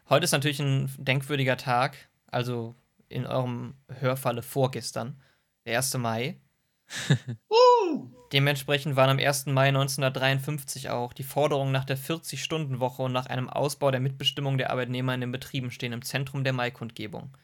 [0.10, 2.76] heute ist natürlich ein denkwürdiger Tag, also
[3.10, 5.22] in eurem Hörfalle vorgestern,
[5.66, 5.98] der 1.
[5.98, 6.40] Mai.
[7.50, 9.48] Uh, Dementsprechend waren am 1.
[9.48, 14.72] Mai 1953 auch die Forderungen nach der 40-Stunden-Woche und nach einem Ausbau der Mitbestimmung der
[14.72, 17.36] Arbeitnehmer in den Betrieben stehen im Zentrum der Maikundgebung.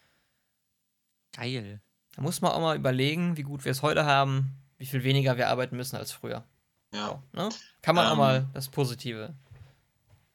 [1.33, 1.81] Geil.
[2.15, 5.37] Da muss man auch mal überlegen, wie gut wir es heute haben, wie viel weniger
[5.37, 6.43] wir arbeiten müssen als früher.
[6.93, 7.21] Ja.
[7.33, 7.49] Ne?
[7.81, 8.17] Kann man auch Ähm.
[8.17, 9.33] mal das Positive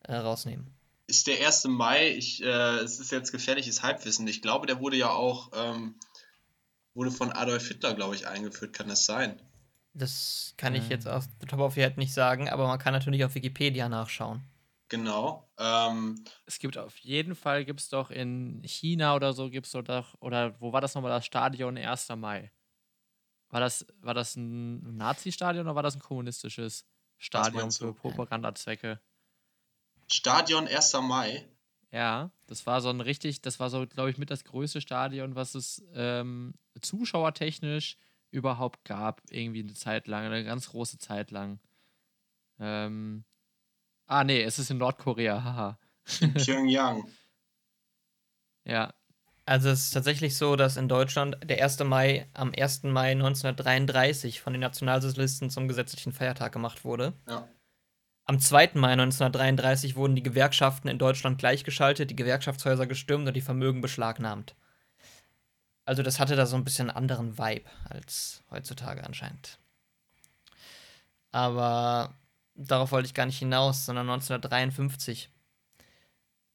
[0.04, 0.66] äh, rausnehmen.
[1.08, 1.64] Ist der 1.
[1.66, 2.46] Mai, ich, äh,
[2.78, 4.26] es ist jetzt gefährliches Halbwissen.
[4.26, 5.94] Ich glaube, der wurde ja auch ähm,
[6.94, 8.72] wurde von Adolf Hitler, glaube ich, eingeführt.
[8.72, 9.38] Kann das sein?
[9.92, 10.90] Das kann ich Ähm.
[10.90, 13.88] jetzt aus der Top of the Head nicht sagen, aber man kann natürlich auf Wikipedia
[13.88, 14.42] nachschauen.
[14.88, 15.50] Genau.
[15.58, 19.72] Ähm, Es gibt auf jeden Fall, gibt es doch in China oder so, gibt es
[19.72, 22.08] doch, oder wo war das nochmal, das Stadion 1.
[22.16, 22.52] Mai?
[23.48, 26.84] War das, war das ein Nazi-Stadion oder war das ein kommunistisches
[27.18, 27.92] Stadion für?
[27.94, 29.00] Propagandazwecke?
[30.08, 30.92] Stadion 1.
[31.02, 31.48] Mai.
[31.90, 35.34] Ja, das war so ein richtig, das war so, glaube ich, mit das größte Stadion,
[35.34, 37.96] was es ähm, zuschauertechnisch
[38.30, 41.60] überhaupt gab, irgendwie eine Zeit lang, eine ganz große Zeit lang.
[42.58, 43.24] Ähm,
[44.06, 45.78] ah, nee, es ist in Nordkorea, haha.
[46.34, 47.04] Pyongyang.
[48.68, 48.92] Ja,
[49.44, 51.78] Also es ist tatsächlich so, dass in Deutschland der 1.
[51.84, 52.82] Mai am 1.
[52.82, 57.12] Mai 1933 von den Nationalsozialisten zum gesetzlichen Feiertag gemacht wurde.
[57.28, 57.48] Ja.
[58.24, 58.72] Am 2.
[58.74, 64.56] Mai 1933 wurden die Gewerkschaften in Deutschland gleichgeschaltet, die Gewerkschaftshäuser gestürmt und die Vermögen beschlagnahmt.
[65.84, 69.60] Also das hatte da so ein bisschen einen anderen Vibe als heutzutage anscheinend.
[71.30, 72.12] Aber
[72.56, 75.30] darauf wollte ich gar nicht hinaus, sondern 1953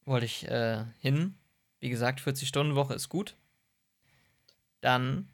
[0.04, 1.38] wollte ich äh, hin.
[1.80, 3.36] Wie gesagt, 40-Stunden-Woche ist gut.
[4.80, 5.28] Dann.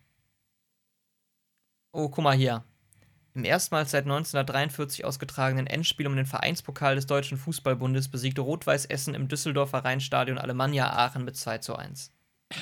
[1.92, 2.64] Oh, guck mal hier.
[3.34, 9.14] Im erstmals seit 1943 ausgetragenen Endspiel um den Vereinspokal des Deutschen Fußballbundes besiegte Rot-Weiß Essen
[9.14, 12.12] im Düsseldorfer Rheinstadion Alemannia Aachen mit 2 zu 1.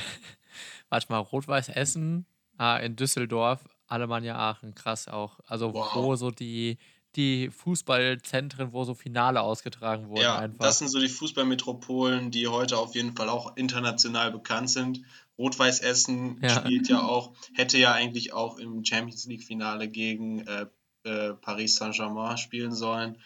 [0.89, 2.27] warte mal, Rot-Weiß Essen,
[2.59, 5.41] ah, in Düsseldorf, Alemannia Aachen, krass auch.
[5.47, 5.95] Also Wow.
[5.95, 6.79] wo so die,
[7.17, 10.65] die Fußballzentren, wo so Finale ausgetragen wurden Ja, einfach.
[10.65, 15.03] das sind so die Fußballmetropolen, die heute auf jeden Fall auch international bekannt sind.
[15.39, 16.51] Rot-Weiß Essen Ja.
[16.51, 20.67] spielt ja auch, hätte ja eigentlich auch im Champions League-Finale gegen äh,
[21.05, 23.19] äh, Paris Saint-Germain spielen sollen.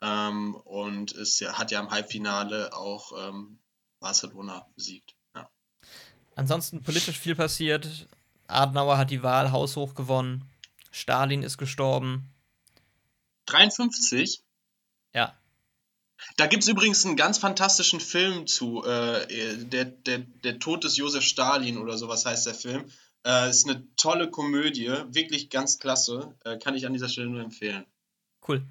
[0.00, 3.58] Ähm, und es ja, hat ja im Halbfinale auch ähm,
[4.00, 5.14] Barcelona besiegt.
[5.34, 5.48] Ja.
[6.34, 8.08] Ansonsten politisch viel passiert.
[8.48, 10.44] Adenauer hat die Wahl haushoch gewonnen.
[10.90, 12.31] Stalin ist gestorben.
[13.46, 14.42] 53
[15.14, 15.34] Ja,
[16.36, 19.26] Da gibt es übrigens einen ganz fantastischen Film zu, äh,
[19.64, 22.84] der, der, der Tod des Josef Stalin oder sowas heißt der Film.
[23.24, 26.34] Äh, ist eine tolle Komödie, wirklich ganz klasse.
[26.44, 27.84] Äh, kann ich an dieser Stelle nur empfehlen.
[28.48, 28.64] cool.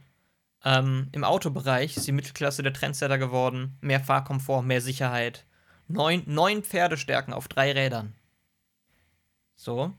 [0.63, 3.77] Ähm, Im Autobereich ist die Mittelklasse der Trendsetter geworden.
[3.81, 5.45] Mehr Fahrkomfort, mehr Sicherheit.
[5.87, 8.13] Neun, neun Pferdestärken auf drei Rädern.
[9.55, 9.93] So.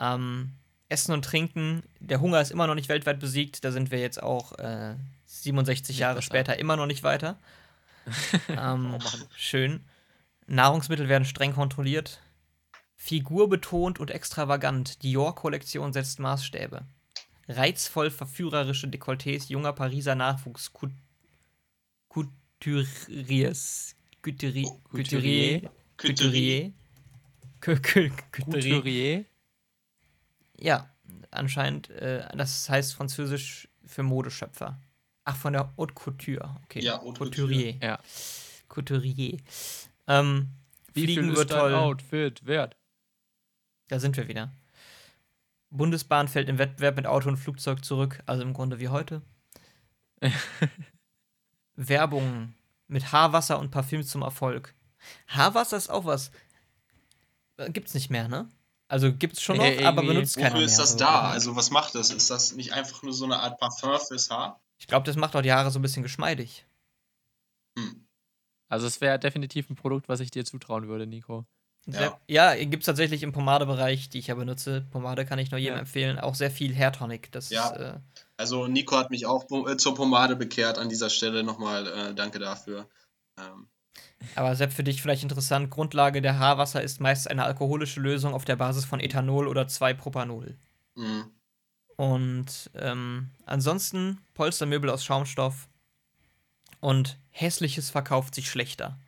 [0.00, 0.52] Ähm,
[0.94, 1.82] Essen und Trinken.
[1.98, 3.64] Der Hunger ist immer noch nicht weltweit besiegt.
[3.64, 4.94] Da sind wir jetzt auch äh,
[5.26, 6.26] 67 Jahre besser.
[6.26, 7.36] später immer noch nicht weiter.
[8.48, 8.98] ähm,
[9.36, 9.80] schön.
[10.46, 12.20] Nahrungsmittel werden streng kontrolliert.
[12.96, 15.02] Figurbetont und extravagant.
[15.02, 16.82] Dior-Kollektion setzt Maßstäbe.
[17.48, 20.72] Reizvoll verführerische Dekolletés junger Pariser Nachwuchs.
[20.72, 20.88] Cou-
[22.08, 23.94] Couturiers.
[24.22, 24.70] Couturier.
[24.90, 25.70] Couturier.
[25.96, 26.72] Couturier.
[27.60, 28.74] Cou- cou- Couturier.
[28.80, 29.24] Couturier.
[30.64, 30.88] Ja,
[31.30, 34.80] anscheinend, äh, das heißt französisch für Modeschöpfer.
[35.24, 36.56] Ach, von der Haute Couture.
[36.64, 36.80] Okay.
[36.80, 37.76] Ja, Haute Couturier.
[37.82, 37.98] Ja.
[38.68, 39.38] Couturier.
[40.06, 40.48] Ähm,
[40.94, 41.74] Wie Fliegen viel wird ist dein toll.
[41.74, 42.78] Outfit wert?
[43.88, 44.52] Da sind wir wieder.
[45.68, 49.20] Bundesbahn fällt im Wettbewerb mit Auto und Flugzeug zurück, also im Grunde wie heute.
[51.76, 52.54] Werbung
[52.86, 54.74] mit Haarwasser und Parfüm zum Erfolg.
[55.28, 56.30] Haarwasser ist auch was.
[57.58, 58.48] Äh, Gibt's nicht mehr, ne?
[58.88, 60.66] Also gibt's schon noch, Nee, aber irgendwie- benutzt keiner Wofür mehr.
[60.66, 60.98] ist das so.
[60.98, 61.30] da?
[61.30, 62.10] Also was macht das?
[62.10, 64.60] Ist das nicht einfach nur so eine Art Parfum fürs Haar?
[64.78, 66.66] Ich glaube, das macht auch die Haare so ein bisschen geschmeidig.
[67.78, 68.06] Hm.
[68.68, 71.46] Also es wäre definitiv ein Produkt, was ich dir zutrauen würde, Nico.
[71.86, 72.18] Ja.
[72.28, 74.86] Ja, ja gibt es tatsächlich im Pomadebereich, die ich ja benutze.
[74.90, 75.80] Pomade kann ich nur jedem Ja.
[75.80, 76.18] empfehlen.
[76.18, 77.30] Auch sehr viel Hair Tonic.
[77.32, 77.68] Das Ja.
[77.70, 77.98] ist, äh,
[78.36, 81.42] Also Nico hat mich auch äh, zur Pomade bekehrt an dieser Stelle.
[81.44, 82.88] Nochmal äh, danke dafür.
[83.38, 83.68] Ähm,
[84.34, 85.70] aber Sepp, für dich vielleicht interessant.
[85.70, 90.56] Grundlage der Haarwasser ist meist eine alkoholische Lösung auf der Basis von Ethanol oder 2-Propanol.
[90.94, 91.26] mh.
[91.96, 95.68] Und ähm, ansonsten Polstermöbel aus Schaumstoff.
[96.80, 98.98] Und hässliches verkauft sich schlechter.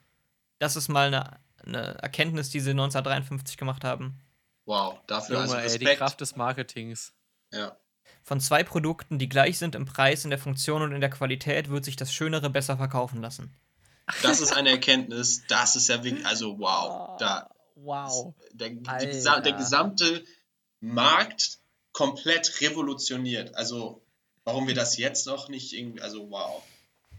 [0.58, 4.18] Das ist mal eine, eine Erkenntnis, die sie 1953 gemacht haben.
[4.64, 5.98] Wow, dafür Junge, also ey, die Respekt.
[5.98, 7.12] Kraft des Marketings.
[7.52, 7.76] ja.
[8.22, 11.68] Von zwei Produkten, die gleich sind im Preis, in der Funktion und in der Qualität,
[11.68, 13.54] wird sich das Schönere besser verkaufen lassen.
[14.22, 15.44] Das ist eine Erkenntnis.
[15.48, 17.16] Das ist ja wirklich, also wow.
[17.18, 18.34] Da, Wow.
[18.52, 20.24] der, die, der gesamte
[20.80, 21.58] Markt
[21.92, 23.54] komplett revolutioniert.
[23.54, 24.02] Also,
[24.44, 26.62] warum wir das jetzt noch nicht irgendwie, also wow.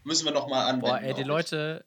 [0.03, 0.81] Müssen wir noch mal anwenden.
[0.87, 1.23] Boah, ey, die.
[1.23, 1.85] Leute,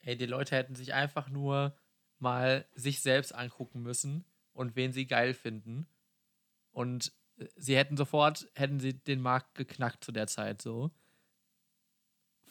[0.00, 1.76] ey, die Leute hätten sich einfach nur
[2.18, 5.86] mal sich selbst angucken müssen und wen sie geil finden.
[6.70, 10.90] Und äh, sie hätten sofort, hätten sie den Markt geknackt zu der Zeit so.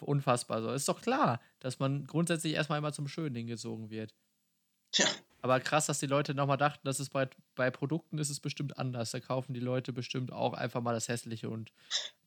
[0.04, 0.72] Unfassbar so.
[0.72, 4.14] Ist doch klar, dass man grundsätzlich erstmal immer zum Schönen hingezogen wird.
[4.91, 5.08] Tja,
[5.41, 8.78] Aber krass, dass die Leute nochmal dachten, dass es bei, bei Produkten ist es bestimmt
[8.78, 9.12] anders.
[9.12, 11.72] Da kaufen die Leute bestimmt auch einfach mal das Hässliche und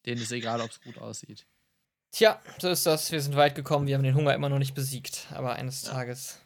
[0.05, 1.47] denen ist egal, ob es gut aussieht.
[2.12, 3.12] Tja, so ist das.
[3.12, 3.87] Wir sind weit gekommen.
[3.87, 5.27] Wir haben den Hunger immer noch nicht besiegt.
[5.33, 5.93] Aber eines Ja.
[5.93, 6.41] Tages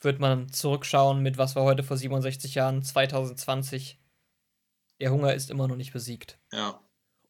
[0.00, 3.98] wird man zurückschauen mit was war heute vor 67 Jahren, 2020.
[5.00, 6.38] Der Hunger ist immer noch nicht besiegt.
[6.52, 6.80] ja.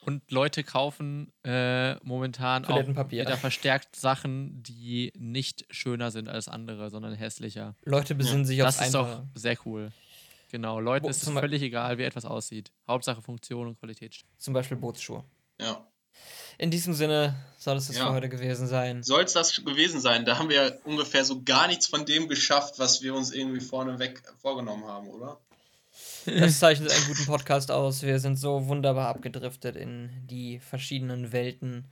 [0.05, 6.91] Und Leute kaufen äh, momentan auch wieder verstärkt Sachen, die nicht schöner sind als andere,
[6.91, 7.77] sondern hässlicher.
[7.85, 9.93] Leute besinnen sich Das aufs ist doch sehr cool.
[10.51, 12.73] Genau, Leuten Wo- ist es völlig egal, wie etwas aussieht.
[12.89, 14.17] Hauptsache Funktion und Qualität.
[14.39, 15.25] Zum Beispiel Bootsschuhe.
[15.61, 15.87] Ja.
[16.59, 18.07] In diesem Sinne soll es das Ja.
[18.09, 19.03] für heute gewesen sein.
[19.03, 20.25] Soll es das gewesen sein?
[20.27, 23.61] Da haben wir ja ungefähr so gar nichts von dem geschafft, was wir uns irgendwie
[23.61, 25.41] vorneweg vorgenommen haben, oder?
[26.25, 28.03] Das zeichnet einen guten Podcast aus.
[28.03, 31.91] Wir sind so wunderbar abgedriftet in die verschiedenen Welten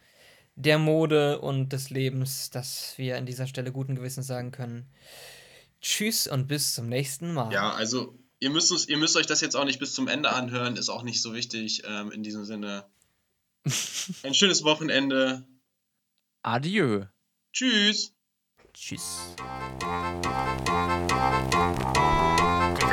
[0.57, 4.87] der Mode und des Lebens, dass wir an dieser Stelle guten Gewissens sagen können.
[5.81, 7.53] Tschüss und bis zum nächsten Mal.
[7.53, 10.31] Ja, also ihr müsst, uns, ihr müsst euch das jetzt auch nicht bis zum Ende
[10.31, 11.83] anhören, ist auch nicht so wichtig.
[11.87, 12.85] Ähm, in diesem Sinne.
[14.23, 15.47] Ein schönes Wochenende.
[16.43, 17.05] Adieu.
[17.53, 18.15] Tschüss.
[18.73, 19.35] Tschüss.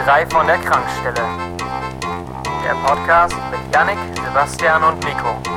[0.08, 1.28] Drei von der Krankstelle.
[2.64, 5.57] Der Podcast mit Yannick, Sebastian und Nico.